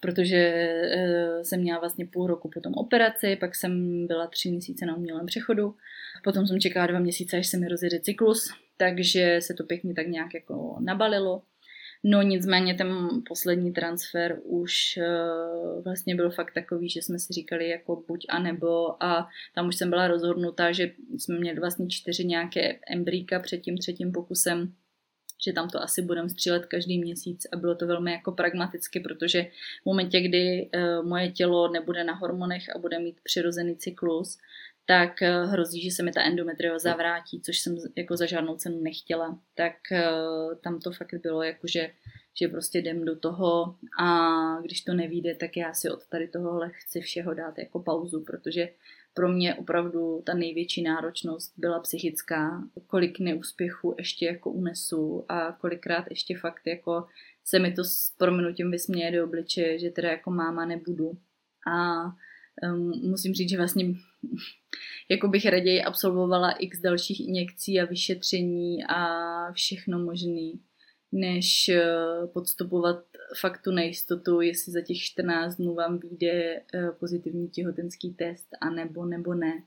[0.00, 4.96] protože uh, jsem měla vlastně půl roku potom operaci, pak jsem byla tři měsíce na
[4.96, 5.74] umělém přechodu,
[6.24, 10.06] potom jsem čekala dva měsíce, až se mi rozjede cyklus, takže se to pěkně tak
[10.06, 11.42] nějak jako nabalilo.
[12.08, 17.68] No nicméně ten poslední transfer už uh, vlastně byl fakt takový, že jsme si říkali
[17.68, 22.24] jako buď a nebo a tam už jsem byla rozhodnutá, že jsme měli vlastně čtyři
[22.24, 24.72] nějaké embryka před tím třetím pokusem,
[25.44, 29.42] že tam to asi budeme střílet každý měsíc a bylo to velmi jako pragmaticky, protože
[29.82, 34.38] v momentě, kdy uh, moje tělo nebude na hormonech a bude mít přirozený cyklus,
[34.86, 38.80] tak eh, hrozí, že se mi ta endometrioza vrátí, což jsem jako za žádnou cenu
[38.80, 39.38] nechtěla.
[39.54, 40.10] Tak eh,
[40.62, 41.90] tam to fakt bylo jako, že,
[42.40, 46.70] že prostě jdem do toho a když to nevíde, tak já si od tady tohohle
[46.74, 48.68] chci všeho dát jako pauzu, protože
[49.14, 56.04] pro mě opravdu ta největší náročnost byla psychická, kolik neúspěchů ještě jako unesu a kolikrát
[56.10, 57.06] ještě fakt jako
[57.44, 61.12] se mi to s proměnutím vysměje do obličeje, že teda jako máma nebudu.
[61.72, 62.04] A
[62.62, 63.94] um, musím říct, že vlastně
[65.08, 70.60] jako bych raději absolvovala x dalších injekcí a vyšetření a všechno možný,
[71.12, 71.86] než eh,
[72.32, 73.04] podstupovat
[73.40, 78.70] fakt tu nejistotu, jestli za těch 14 dnů vám vyjde eh, pozitivní těhotenský test, a
[78.70, 79.62] nebo nebo ne.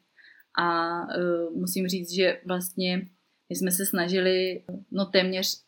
[0.61, 3.07] A uh, musím říct, že vlastně
[3.49, 5.63] my jsme se snažili, no téměř,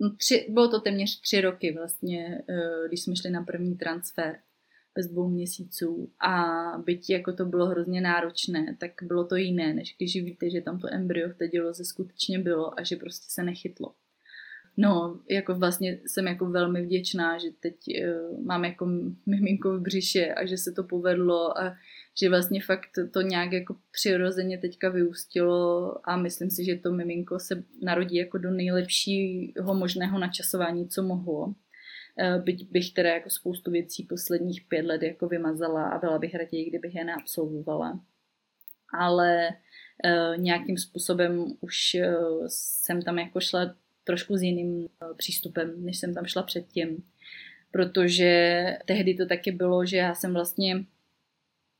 [0.00, 2.42] no tři, bylo to téměř tři roky vlastně,
[2.88, 4.38] když jsme šli na první transfer
[4.94, 9.94] bez dvou měsíců a byť jako to bylo hrozně náročné, tak bylo to jiné, než
[9.98, 13.42] když víte, že tam to embryo v té děloze skutečně bylo a že prostě se
[13.42, 13.94] nechytlo.
[14.76, 18.86] No, jako vlastně jsem jako velmi vděčná, že teď uh, mám jako
[19.26, 21.76] miminko v břiše a že se to povedlo a
[22.20, 27.38] že vlastně fakt to nějak jako přirozeně teďka vyústilo a myslím si, že to miminko
[27.38, 31.54] se narodí jako do nejlepšího možného načasování, co mohlo.
[32.18, 36.34] Eh, byť bych teda jako spoustu věcí posledních pět let jako vymazala a byla bych
[36.34, 38.00] raději, kdybych je neabsolvovala.
[38.98, 39.48] Ale
[40.04, 46.14] uh, nějakým způsobem už uh, jsem tam jako šla trošku s jiným přístupem, než jsem
[46.14, 47.04] tam šla předtím.
[47.70, 50.84] Protože tehdy to taky bylo, že já jsem vlastně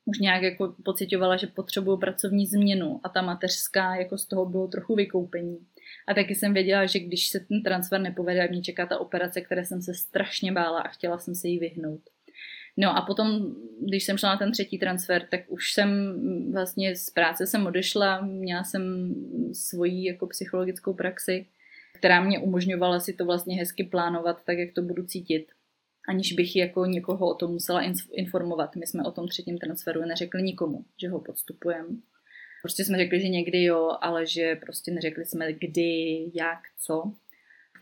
[0.05, 4.68] už nějak jako pocitovala, že potřebuju pracovní změnu a ta mateřská jako z toho bylo
[4.68, 5.59] trochu vykoupení.
[6.09, 9.64] A taky jsem věděla, že když se ten transfer nepovede, mě čeká ta operace, které
[9.64, 12.01] jsem se strašně bála a chtěla jsem se jí vyhnout.
[12.76, 15.88] No a potom, když jsem šla na ten třetí transfer, tak už jsem
[16.53, 19.14] vlastně z práce jsem odešla, měla jsem
[19.53, 21.47] svoji jako psychologickou praxi,
[21.95, 25.47] která mě umožňovala si to vlastně hezky plánovat tak, jak to budu cítit
[26.09, 27.82] aniž bych jako někoho o tom musela
[28.12, 28.76] informovat.
[28.76, 31.88] My jsme o tom třetím transferu neřekli nikomu, že ho podstupujeme.
[32.62, 37.12] Prostě jsme řekli, že někdy jo, ale že prostě neřekli jsme kdy, jak, co.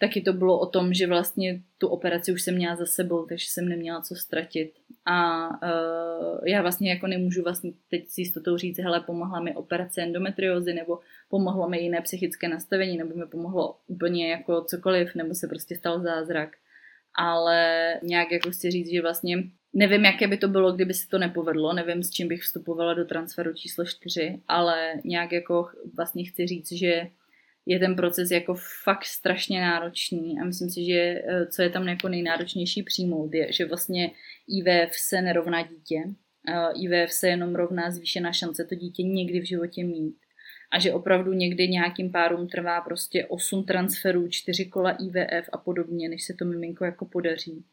[0.01, 3.47] Taky to bylo o tom, že vlastně tu operaci už jsem měla za sebou, takže
[3.49, 4.73] jsem neměla co ztratit.
[5.05, 10.03] A uh, já vlastně jako nemůžu vlastně teď s jistotou říct, hele, pomohla mi operace
[10.03, 15.49] endometriozy, nebo pomohlo mi jiné psychické nastavení, nebo mi pomohlo úplně jako cokoliv, nebo se
[15.49, 16.57] prostě stal zázrak
[17.19, 19.43] ale nějak jako chci říct, že vlastně
[19.73, 23.05] nevím, jaké by to bylo, kdyby se to nepovedlo, nevím, s čím bych vstupovala do
[23.05, 27.07] transferu číslo 4, ale nějak jako vlastně chci říct, že
[27.67, 28.55] je ten proces jako
[28.85, 33.53] fakt strašně náročný a myslím si, že eh, co je tam jako nejnáročnější přijmout, je,
[33.53, 34.11] že vlastně
[34.49, 36.03] IVF se nerovná dítě.
[36.49, 40.17] Eh, IVF se jenom rovná zvýšená šance to dítě někdy v životě mít
[40.71, 46.09] a že opravdu někdy nějakým párům trvá prostě 8 transferů, 4 kola IVF a podobně,
[46.09, 47.65] než se to miminko jako podaří.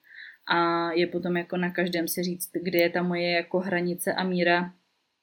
[0.48, 4.24] A je potom jako na každém si říct, kde je ta moje jako hranice a
[4.24, 4.74] míra,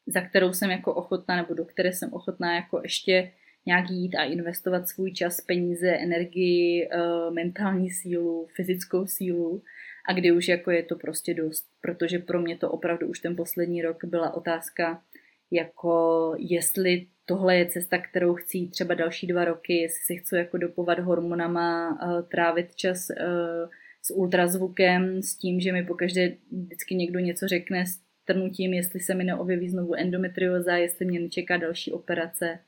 [0.07, 3.33] za kterou jsem jako ochotná, nebo do které jsem ochotná jako ještě
[3.66, 9.62] nějak jít a investovat svůj čas, peníze, energii, eh, mentální sílu, fyzickou sílu
[10.09, 13.37] a kdy už jako je to prostě dost, protože pro mě to opravdu už ten
[13.37, 15.03] poslední rok byla otázka,
[15.51, 20.59] jako jestli tohle je cesta, kterou chci třeba další dva roky, jestli si chci jako
[20.59, 23.68] dopovat hormonama, eh, trávit čas eh,
[24.03, 29.14] s ultrazvukem, s tím, že mi pokaždé vždycky někdo něco řekne s trnutím, jestli se
[29.14, 32.59] mi neobjeví znovu endometrioza, jestli mě nečeká další operace.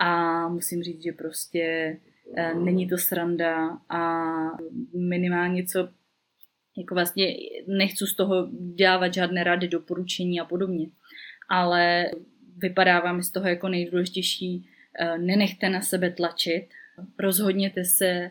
[0.00, 1.96] A musím říct, že prostě
[2.36, 4.22] eh, není to sranda a
[4.94, 5.88] minimálně co
[6.78, 10.86] jako vlastně nechci z toho dělat žádné rady, doporučení a podobně.
[11.50, 12.10] Ale
[12.56, 16.68] vypadává mi z toho jako nejdůležitější, eh, nenechte na sebe tlačit,
[17.18, 18.30] rozhodněte se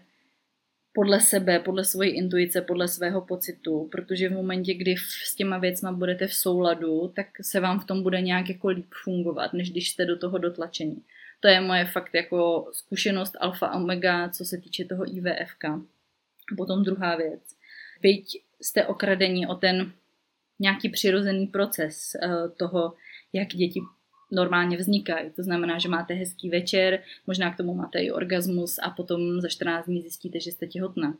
[0.93, 4.95] podle sebe, podle svojí intuice, podle svého pocitu, protože v momentě, kdy
[5.25, 8.87] s těma věcma budete v souladu, tak se vám v tom bude nějak jako líp
[9.03, 11.03] fungovat, než když jste do toho dotlačení.
[11.39, 15.63] To je moje fakt jako zkušenost alfa omega, co se týče toho IVFK.
[16.57, 17.41] Potom druhá věc.
[18.01, 19.91] Byť jste okradení o ten
[20.59, 22.93] nějaký přirozený proces eh, toho,
[23.33, 23.79] jak děti
[24.31, 25.31] normálně vznikají.
[25.31, 29.47] To znamená, že máte hezký večer, možná k tomu máte i orgasmus a potom za
[29.47, 31.17] 14 dní zjistíte, že jste těhotná.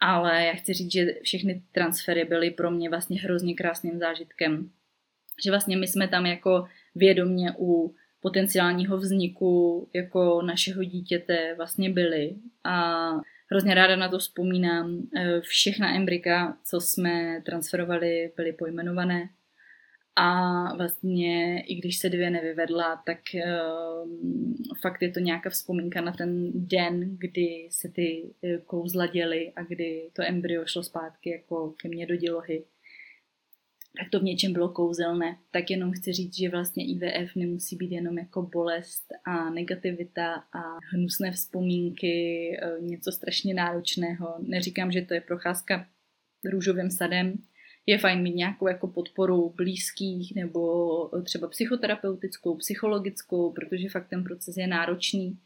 [0.00, 4.70] Ale já chci říct, že všechny transfery byly pro mě vlastně hrozně krásným zážitkem.
[5.44, 12.36] Že vlastně my jsme tam jako vědomně u potenciálního vzniku jako našeho dítěte vlastně byli.
[12.64, 13.10] A
[13.50, 15.08] hrozně ráda na to vzpomínám.
[15.16, 19.28] E, všechna embrika, co jsme transferovali, byly pojmenované
[20.20, 24.08] a vlastně, i když se dvě nevyvedla, tak uh,
[24.80, 29.62] fakt je to nějaká vzpomínka na ten den, kdy se ty uh, kouzla děly a
[29.62, 32.64] kdy to embryo šlo zpátky jako ke mně do dělohy.
[34.00, 35.38] Tak to v něčem bylo kouzelné.
[35.50, 40.78] Tak jenom chci říct, že vlastně IVF nemusí být jenom jako bolest a negativita a
[40.92, 44.34] hnusné vzpomínky, uh, něco strašně náročného.
[44.38, 45.86] Neříkám, že to je procházka
[46.44, 47.38] růžovým sadem,
[47.88, 54.56] je fajn mít nějakou jako podporu blízkých nebo třeba psychoterapeutickou, psychologickou, protože fakt ten proces
[54.56, 55.38] je náročný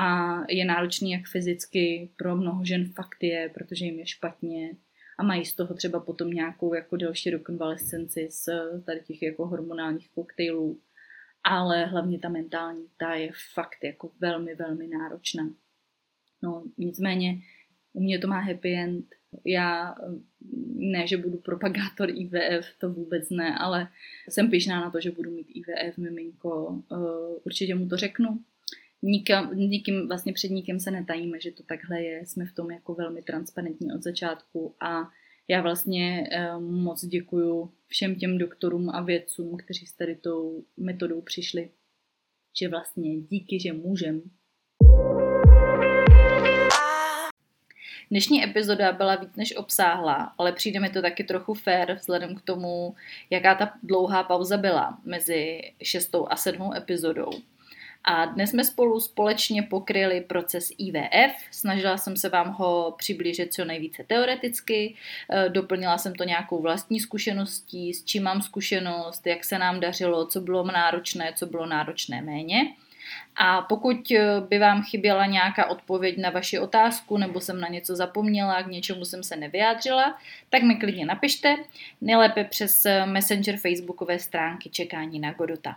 [0.00, 4.76] a je náročný jak fyzicky, pro mnoho žen fakt je, protože jim je špatně
[5.18, 8.48] a mají z toho třeba potom nějakou jako delší rekonvalescenci z
[8.86, 10.80] tady těch jako hormonálních koktejlů,
[11.44, 15.50] ale hlavně ta mentální, ta je fakt jako velmi, velmi náročná.
[16.42, 17.40] No nicméně
[17.92, 19.06] u mě to má happy end,
[19.44, 19.94] já
[20.74, 23.88] ne, že budu propagátor IVF, to vůbec ne, ale
[24.28, 26.82] jsem pišná na to, že budu mít IVF miminko.
[26.92, 26.96] Eh,
[27.44, 28.40] určitě mu to řeknu.
[29.02, 32.26] Nikam, nikým, vlastně před nikým se netajíme, že to takhle je.
[32.26, 35.10] Jsme v tom jako velmi transparentní od začátku a
[35.48, 41.20] já vlastně eh, moc děkuju všem těm doktorům a vědcům, kteří s tady tou metodou
[41.20, 41.70] přišli,
[42.60, 44.22] že vlastně díky, že můžem,
[48.10, 52.42] Dnešní epizoda byla víc než obsáhlá, ale přijde mi to taky trochu fair vzhledem k
[52.42, 52.94] tomu,
[53.30, 57.30] jaká ta dlouhá pauza byla mezi šestou a sedmou epizodou.
[58.04, 61.32] A dnes jsme spolu společně pokryli proces IVF.
[61.50, 64.94] Snažila jsem se vám ho přiblížit co nejvíce teoreticky.
[65.30, 70.26] Eh, doplnila jsem to nějakou vlastní zkušeností, s čím mám zkušenost, jak se nám dařilo,
[70.26, 72.72] co bylo náročné, co bylo náročné méně.
[73.36, 77.96] A pokud eh, by vám chyběla nějaká odpověď na vaši otázku, nebo jsem na něco
[77.96, 80.18] zapomněla, k něčemu jsem se nevyjádřila,
[80.50, 81.56] tak mi klidně napište,
[82.00, 85.76] nejlépe přes eh, Messenger Facebookové stránky Čekání na Godota.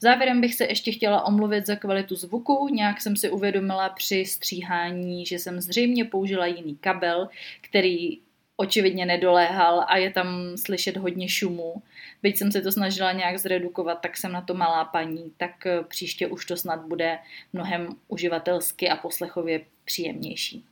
[0.00, 2.68] Závěrem bych se ještě chtěla omluvit za kvalitu zvuku.
[2.72, 7.28] Nějak jsem si uvědomila při stříhání, že jsem zřejmě použila jiný kabel,
[7.60, 8.18] který
[8.60, 11.82] očividně nedoléhal a je tam slyšet hodně šumu.
[12.22, 15.84] Byť jsem se to snažila nějak zredukovat, tak jsem na to malá paní, tak eh,
[15.88, 17.18] příště už to snad bude
[17.52, 20.64] mnohem uživatelsky a poslechově příjemnější.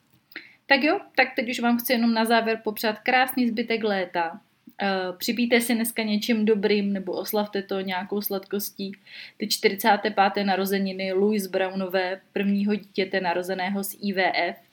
[0.67, 4.41] Tak jo, tak teď už vám chci jenom na závěr popřát krásný zbytek léta.
[4.83, 8.93] Uh, připíte si dneska něčím dobrým nebo oslavte to nějakou sladkostí.
[9.37, 10.45] Ty 45.
[10.45, 14.66] narozeniny Louise Brownové, prvního dítěte narozeného z IVF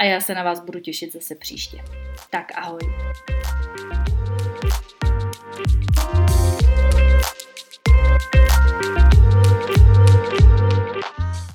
[0.00, 1.84] a já se na vás budu těšit zase příště.
[2.30, 2.80] Tak ahoj.